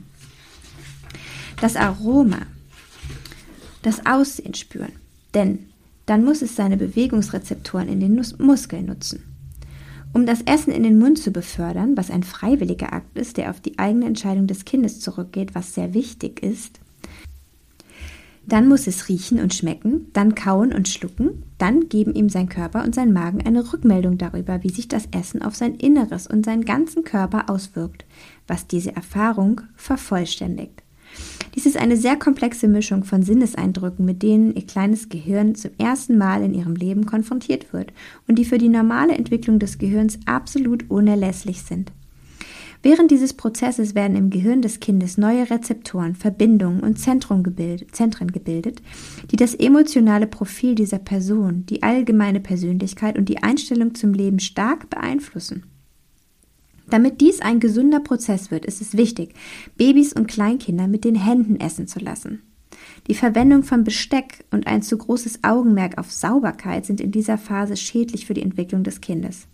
das 1.61 1.75
Aroma, 1.75 2.39
das 3.85 4.05
Aussehen 4.07 4.55
spüren. 4.55 4.93
Denn 5.35 5.67
dann 6.07 6.25
muss 6.25 6.43
es 6.43 6.57
seine 6.57 6.77
Bewegungsrezeptoren 6.77 7.89
in 7.89 8.01
den 8.01 8.21
Muskeln 8.39 8.87
nutzen. 8.87 9.23
Um 10.13 10.27
das 10.27 10.43
Essen 10.43 10.73
in 10.73 10.85
den 10.85 10.99
Mund 10.99 11.19
zu 11.19 11.33
befördern, 11.33 11.97
was 11.97 12.11
ein 12.11 12.23
freiwilliger 12.23 12.93
Akt 12.93 13.19
ist, 13.19 13.37
der 13.37 13.51
auf 13.51 13.61
die 13.61 13.79
eigene 13.79 14.07
Entscheidung 14.07 14.47
des 14.47 14.65
Kindes 14.65 15.01
zurückgeht, 15.01 15.55
was 15.55 15.75
sehr 15.75 15.93
wichtig 15.93 16.41
ist, 16.43 16.79
dann 18.47 18.69
muss 18.69 18.87
es 18.87 19.09
riechen 19.09 19.41
und 19.41 19.55
schmecken, 19.55 20.09
dann 20.13 20.35
kauen 20.35 20.73
und 20.73 20.87
schlucken, 20.87 21.43
dann 21.59 21.89
geben 21.89 22.15
ihm 22.15 22.29
sein 22.29 22.49
Körper 22.49 22.85
und 22.85 22.95
sein 22.95 23.13
Magen 23.13 23.45
eine 23.45 23.73
Rückmeldung 23.73 24.19
darüber, 24.19 24.63
wie 24.63 24.71
sich 24.71 24.87
das 24.87 25.09
Essen 25.13 25.43
auf 25.43 25.57
sein 25.57 25.75
Inneres 25.75 26.27
und 26.27 26.45
seinen 26.45 26.65
ganzen 26.65 27.05
Körper 27.05 27.49
auswirkt, 27.49 28.05
was 28.47 28.67
diese 28.67 28.95
Erfahrung 28.95 29.63
vervollständigt. 29.75 30.84
Dies 31.55 31.67
ist 31.67 31.77
eine 31.77 31.97
sehr 31.97 32.17
komplexe 32.17 32.67
Mischung 32.67 33.05
von 33.05 33.23
Sinneseindrücken, 33.23 34.05
mit 34.05 34.23
denen 34.23 34.55
ihr 34.55 34.67
kleines 34.67 35.09
Gehirn 35.09 35.55
zum 35.55 35.71
ersten 35.79 36.19
Mal 36.19 36.43
in 36.43 36.53
ihrem 36.53 36.75
Leben 36.75 37.07
konfrontiert 37.07 37.73
wird 37.73 37.93
und 38.27 38.39
die 38.39 38.45
für 38.45 38.59
die 38.59 38.69
normale 38.69 39.15
Entwicklung 39.15 39.59
des 39.59 39.79
Gehirns 39.79 40.19
absolut 40.27 40.91
unerlässlich 40.91 41.63
sind. 41.63 41.93
Während 42.85 43.11
dieses 43.11 43.33
Prozesses 43.33 43.95
werden 43.95 44.15
im 44.15 44.29
Gehirn 44.29 44.61
des 44.61 44.79
Kindes 44.79 45.17
neue 45.17 45.49
Rezeptoren, 45.49 46.15
Verbindungen 46.15 46.81
und 46.81 46.99
gebildet, 47.43 47.97
Zentren 47.97 48.31
gebildet, 48.31 48.83
die 49.31 49.37
das 49.37 49.55
emotionale 49.55 50.27
Profil 50.27 50.75
dieser 50.75 50.99
Person, 50.99 51.65
die 51.65 51.83
allgemeine 51.83 52.41
Persönlichkeit 52.41 53.17
und 53.17 53.31
die 53.31 53.43
Einstellung 53.43 53.95
zum 53.95 54.13
Leben 54.13 54.39
stark 54.39 54.91
beeinflussen. 54.91 55.63
Damit 56.91 57.21
dies 57.21 57.41
ein 57.41 57.61
gesunder 57.61 58.01
Prozess 58.01 58.51
wird, 58.51 58.65
ist 58.65 58.81
es 58.81 58.97
wichtig, 58.97 59.35
Babys 59.77 60.13
und 60.13 60.29
Kleinkinder 60.29 60.87
mit 60.87 61.05
den 61.05 61.15
Händen 61.15 61.59
essen 61.59 61.87
zu 61.87 61.99
lassen. 61.99 62.43
Die 63.07 63.15
Verwendung 63.15 63.63
von 63.63 63.85
Besteck 63.85 64.45
und 64.51 64.67
ein 64.67 64.83
zu 64.83 64.97
großes 64.97 65.45
Augenmerk 65.45 65.99
auf 65.99 66.13
Sauberkeit 66.13 66.87
sind 66.87 67.01
in 67.01 67.11
dieser 67.11 67.39
Phase 67.39 67.77
schädlich 67.77 68.27
für 68.27 68.35
die 68.35 68.43
Entwicklung 68.43 68.83
des 68.83 69.01
Kindes. 69.01 69.47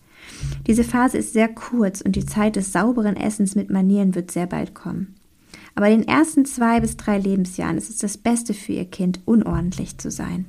Diese 0.66 0.84
Phase 0.84 1.18
ist 1.18 1.32
sehr 1.32 1.48
kurz 1.48 2.00
und 2.00 2.16
die 2.16 2.26
Zeit 2.26 2.56
des 2.56 2.72
sauberen 2.72 3.16
Essens 3.16 3.54
mit 3.54 3.70
Manieren 3.70 4.14
wird 4.14 4.30
sehr 4.30 4.46
bald 4.46 4.74
kommen. 4.74 5.14
Aber 5.74 5.88
in 5.88 6.00
den 6.00 6.08
ersten 6.08 6.44
zwei 6.44 6.80
bis 6.80 6.96
drei 6.96 7.18
Lebensjahren 7.18 7.78
ist 7.78 7.90
es 7.90 7.98
das 7.98 8.18
Beste 8.18 8.54
für 8.54 8.72
Ihr 8.72 8.84
Kind, 8.84 9.20
unordentlich 9.24 9.98
zu 9.98 10.10
sein. 10.10 10.46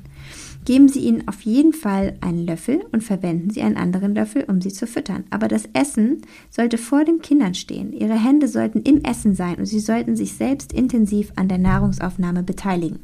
Geben 0.64 0.90
Sie 0.90 1.00
ihnen 1.00 1.28
auf 1.28 1.42
jeden 1.42 1.74
Fall 1.74 2.18
einen 2.22 2.46
Löffel 2.46 2.82
und 2.92 3.04
verwenden 3.04 3.50
Sie 3.50 3.62
einen 3.62 3.78
anderen 3.78 4.14
Löffel, 4.14 4.46
um 4.48 4.62
sie 4.62 4.72
zu 4.72 4.86
füttern. 4.86 5.24
Aber 5.32 5.48
das 5.48 5.68
Essen 5.74 6.22
sollte 6.52 6.78
vor 6.78 7.04
den 7.04 7.22
Kindern 7.22 7.56
stehen. 7.56 7.94
Ihre 7.94 8.14
Hände 8.14 8.48
sollten 8.48 8.82
im 8.82 9.04
Essen 9.04 9.34
sein 9.34 9.56
und 9.56 9.66
Sie 9.66 9.80
sollten 9.80 10.16
sich 10.16 10.34
selbst 10.34 10.72
intensiv 10.72 11.34
an 11.36 11.48
der 11.48 11.58
Nahrungsaufnahme 11.58 12.44
beteiligen. 12.44 13.00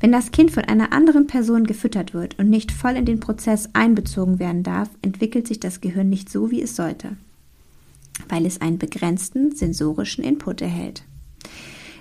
Wenn 0.00 0.12
das 0.12 0.30
Kind 0.30 0.50
von 0.50 0.64
einer 0.64 0.92
anderen 0.92 1.26
Person 1.26 1.64
gefüttert 1.64 2.14
wird 2.14 2.38
und 2.38 2.50
nicht 2.50 2.70
voll 2.70 2.92
in 2.92 3.04
den 3.04 3.18
Prozess 3.18 3.70
einbezogen 3.72 4.38
werden 4.38 4.62
darf, 4.62 4.90
entwickelt 5.02 5.48
sich 5.48 5.58
das 5.58 5.80
Gehirn 5.80 6.08
nicht 6.08 6.30
so, 6.30 6.50
wie 6.50 6.62
es 6.62 6.76
sollte, 6.76 7.16
weil 8.28 8.46
es 8.46 8.60
einen 8.60 8.78
begrenzten 8.78 9.56
sensorischen 9.56 10.22
Input 10.22 10.60
erhält. 10.60 11.02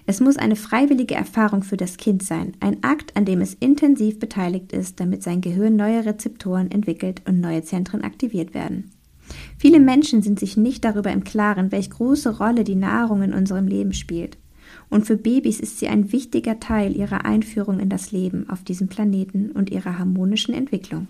Es 0.09 0.21
muss 0.21 0.37
eine 0.37 0.55
freiwillige 0.55 1.15
Erfahrung 1.15 1.63
für 1.63 1.75
das 1.75 1.97
Kind 1.97 2.23
sein, 2.23 2.53
ein 2.61 2.81
Akt, 2.81 3.17
an 3.17 3.25
dem 3.25 3.41
es 3.41 3.53
intensiv 3.55 4.19
beteiligt 4.19 4.71
ist, 4.71 5.01
damit 5.01 5.21
sein 5.21 5.41
Gehirn 5.41 5.75
neue 5.75 6.05
Rezeptoren 6.05 6.71
entwickelt 6.71 7.21
und 7.27 7.41
neue 7.41 7.61
Zentren 7.63 8.03
aktiviert 8.03 8.53
werden. 8.53 8.89
Viele 9.57 9.81
Menschen 9.81 10.21
sind 10.21 10.39
sich 10.39 10.55
nicht 10.55 10.85
darüber 10.85 11.11
im 11.11 11.25
Klaren, 11.25 11.73
welche 11.73 11.89
große 11.89 12.37
Rolle 12.37 12.63
die 12.63 12.75
Nahrung 12.75 13.21
in 13.21 13.33
unserem 13.33 13.67
Leben 13.67 13.91
spielt. 13.91 14.37
Und 14.89 15.05
für 15.05 15.17
Babys 15.17 15.59
ist 15.59 15.77
sie 15.77 15.89
ein 15.89 16.13
wichtiger 16.13 16.61
Teil 16.61 16.95
ihrer 16.95 17.25
Einführung 17.25 17.81
in 17.81 17.89
das 17.89 18.13
Leben 18.13 18.49
auf 18.49 18.63
diesem 18.63 18.87
Planeten 18.87 19.51
und 19.51 19.71
ihrer 19.71 19.99
harmonischen 19.99 20.53
Entwicklung. 20.53 21.09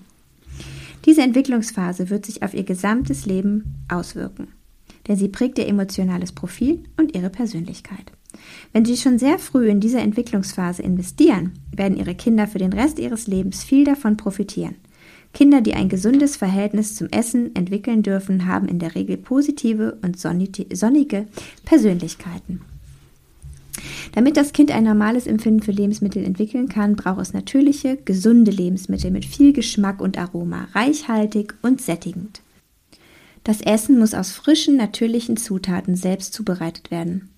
Diese 1.06 1.22
Entwicklungsphase 1.22 2.10
wird 2.10 2.26
sich 2.26 2.42
auf 2.42 2.56
ihr 2.56 2.64
gesamtes 2.64 3.28
Leben 3.28 3.76
auswirken, 3.90 4.48
denn 5.08 5.18
sie 5.18 5.28
prägt 5.28 5.60
ihr 5.60 5.68
emotionales 5.68 6.32
Profil 6.32 6.84
und 6.98 7.16
ihre 7.16 7.30
Persönlichkeit. 7.30 8.12
Wenn 8.74 8.86
Sie 8.86 8.98
schon 8.98 9.20
sehr 9.20 9.40
früh 9.40 9.70
in 9.70 9.80
dieser 9.80 10.02
Entwicklungsphase 10.02 10.82
investieren, 10.82 11.54
werden 11.76 11.98
Ihre 11.98 12.16
Kinder 12.16 12.48
für 12.48 12.60
den 12.60 12.74
Rest 12.74 13.00
ihres 13.00 13.28
Lebens 13.28 13.64
viel 13.64 13.86
davon 13.86 14.18
profitieren. 14.18 14.76
Kinder, 15.34 15.62
die 15.62 15.74
ein 15.74 15.90
gesundes 15.90 16.36
Verhältnis 16.36 16.96
zum 16.96 17.10
Essen 17.10 17.56
entwickeln 17.56 18.02
dürfen, 18.02 18.48
haben 18.48 18.68
in 18.68 18.80
der 18.80 18.96
Regel 18.96 19.18
positive 19.18 19.98
und 20.02 20.18
sonnige 20.20 21.28
Persönlichkeiten. 21.66 22.62
Damit 24.14 24.38
das 24.38 24.54
Kind 24.54 24.72
ein 24.72 24.84
normales 24.84 25.28
Empfinden 25.28 25.62
für 25.62 25.72
Lebensmittel 25.72 26.24
entwickeln 26.24 26.68
kann, 26.70 26.96
braucht 26.96 27.22
es 27.22 27.34
natürliche, 27.34 27.98
gesunde 27.98 28.52
Lebensmittel 28.52 29.12
mit 29.12 29.26
viel 29.26 29.54
Geschmack 29.54 30.02
und 30.02 30.18
Aroma, 30.18 30.68
reichhaltig 30.74 31.54
und 31.62 31.82
sättigend. 31.82 32.42
Das 33.44 33.62
Essen 33.62 34.00
muss 34.00 34.14
aus 34.14 34.32
frischen, 34.32 34.76
natürlichen 34.76 35.38
Zutaten 35.38 35.96
selbst 35.96 36.34
zubereitet 36.34 36.92
werden. 36.92 37.30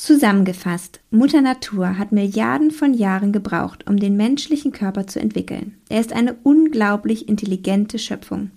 Zusammengefasst, 0.00 1.00
Mutter 1.10 1.42
Natur 1.42 1.98
hat 1.98 2.10
Milliarden 2.10 2.70
von 2.70 2.94
Jahren 2.94 3.32
gebraucht, 3.32 3.84
um 3.86 3.98
den 3.98 4.16
menschlichen 4.16 4.72
Körper 4.72 5.06
zu 5.06 5.20
entwickeln. 5.20 5.74
Er 5.90 6.00
ist 6.00 6.14
eine 6.14 6.36
unglaublich 6.42 7.28
intelligente 7.28 7.98
Schöpfung. 7.98 8.50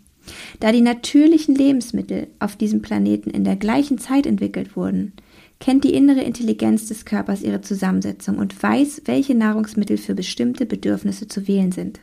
Da 0.61 0.71
die 0.71 0.79
natürlichen 0.79 1.53
Lebensmittel 1.53 2.27
auf 2.39 2.55
diesem 2.55 2.81
Planeten 2.81 3.29
in 3.29 3.43
der 3.43 3.57
gleichen 3.57 3.97
Zeit 3.97 4.25
entwickelt 4.25 4.77
wurden, 4.77 5.11
kennt 5.59 5.83
die 5.83 5.93
innere 5.93 6.21
Intelligenz 6.21 6.87
des 6.87 7.03
Körpers 7.03 7.41
ihre 7.41 7.59
Zusammensetzung 7.59 8.37
und 8.37 8.63
weiß, 8.63 9.01
welche 9.03 9.35
Nahrungsmittel 9.35 9.97
für 9.97 10.15
bestimmte 10.15 10.65
Bedürfnisse 10.65 11.27
zu 11.27 11.45
wählen 11.45 11.73
sind. 11.73 11.99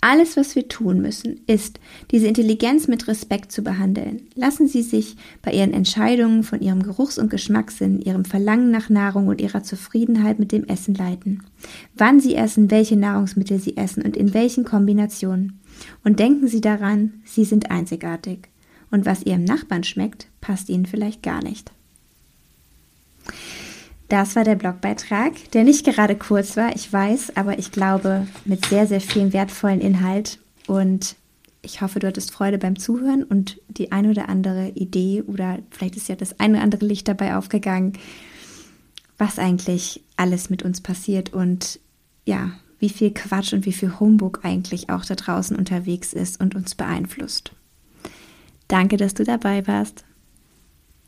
Alles, 0.00 0.36
was 0.36 0.54
wir 0.54 0.68
tun 0.68 1.00
müssen, 1.02 1.40
ist, 1.46 1.80
diese 2.10 2.28
Intelligenz 2.28 2.86
mit 2.86 3.08
Respekt 3.08 3.50
zu 3.50 3.62
behandeln. 3.62 4.28
Lassen 4.34 4.68
Sie 4.68 4.82
sich 4.82 5.16
bei 5.42 5.52
Ihren 5.52 5.72
Entscheidungen 5.72 6.44
von 6.44 6.60
Ihrem 6.60 6.82
Geruchs- 6.82 7.18
und 7.18 7.30
Geschmackssinn, 7.30 8.00
Ihrem 8.00 8.24
Verlangen 8.24 8.70
nach 8.70 8.88
Nahrung 8.88 9.26
und 9.26 9.40
Ihrer 9.40 9.62
Zufriedenheit 9.62 10.38
mit 10.38 10.52
dem 10.52 10.64
Essen 10.64 10.94
leiten. 10.94 11.42
Wann 11.96 12.20
Sie 12.20 12.36
essen, 12.36 12.70
welche 12.70 12.96
Nahrungsmittel 12.96 13.58
Sie 13.58 13.76
essen 13.76 14.02
und 14.02 14.16
in 14.16 14.34
welchen 14.34 14.64
Kombinationen. 14.64 15.60
Und 16.04 16.20
denken 16.20 16.46
Sie 16.46 16.60
daran, 16.60 17.22
Sie 17.24 17.44
sind 17.44 17.70
einzigartig. 17.70 18.48
Und 18.90 19.06
was 19.06 19.24
Ihrem 19.24 19.44
Nachbarn 19.44 19.84
schmeckt, 19.84 20.28
passt 20.40 20.68
Ihnen 20.68 20.86
vielleicht 20.86 21.22
gar 21.22 21.42
nicht. 21.42 21.72
Das 24.10 24.34
war 24.34 24.42
der 24.42 24.56
Blogbeitrag, 24.56 25.52
der 25.52 25.62
nicht 25.62 25.86
gerade 25.86 26.16
kurz 26.16 26.56
war, 26.56 26.74
ich 26.74 26.92
weiß, 26.92 27.36
aber 27.36 27.60
ich 27.60 27.70
glaube 27.70 28.26
mit 28.44 28.66
sehr, 28.66 28.88
sehr 28.88 29.00
viel 29.00 29.32
wertvollen 29.32 29.80
Inhalt. 29.80 30.40
Und 30.66 31.14
ich 31.62 31.80
hoffe, 31.80 32.00
du 32.00 32.08
hattest 32.08 32.32
Freude 32.32 32.58
beim 32.58 32.76
Zuhören 32.76 33.22
und 33.22 33.60
die 33.68 33.92
ein 33.92 34.10
oder 34.10 34.28
andere 34.28 34.70
Idee 34.70 35.22
oder 35.22 35.60
vielleicht 35.70 35.94
ist 35.94 36.08
ja 36.08 36.16
das 36.16 36.40
eine 36.40 36.54
oder 36.54 36.64
andere 36.64 36.86
Licht 36.86 37.06
dabei 37.06 37.36
aufgegangen, 37.36 37.92
was 39.16 39.38
eigentlich 39.38 40.02
alles 40.16 40.50
mit 40.50 40.64
uns 40.64 40.80
passiert 40.80 41.32
und 41.32 41.78
ja, 42.24 42.50
wie 42.80 42.88
viel 42.88 43.12
Quatsch 43.12 43.52
und 43.52 43.64
wie 43.64 43.72
viel 43.72 44.00
Humbug 44.00 44.40
eigentlich 44.42 44.90
auch 44.90 45.04
da 45.04 45.14
draußen 45.14 45.56
unterwegs 45.56 46.14
ist 46.14 46.40
und 46.40 46.56
uns 46.56 46.74
beeinflusst. 46.74 47.52
Danke, 48.66 48.96
dass 48.96 49.14
du 49.14 49.22
dabei 49.22 49.68
warst. 49.68 50.04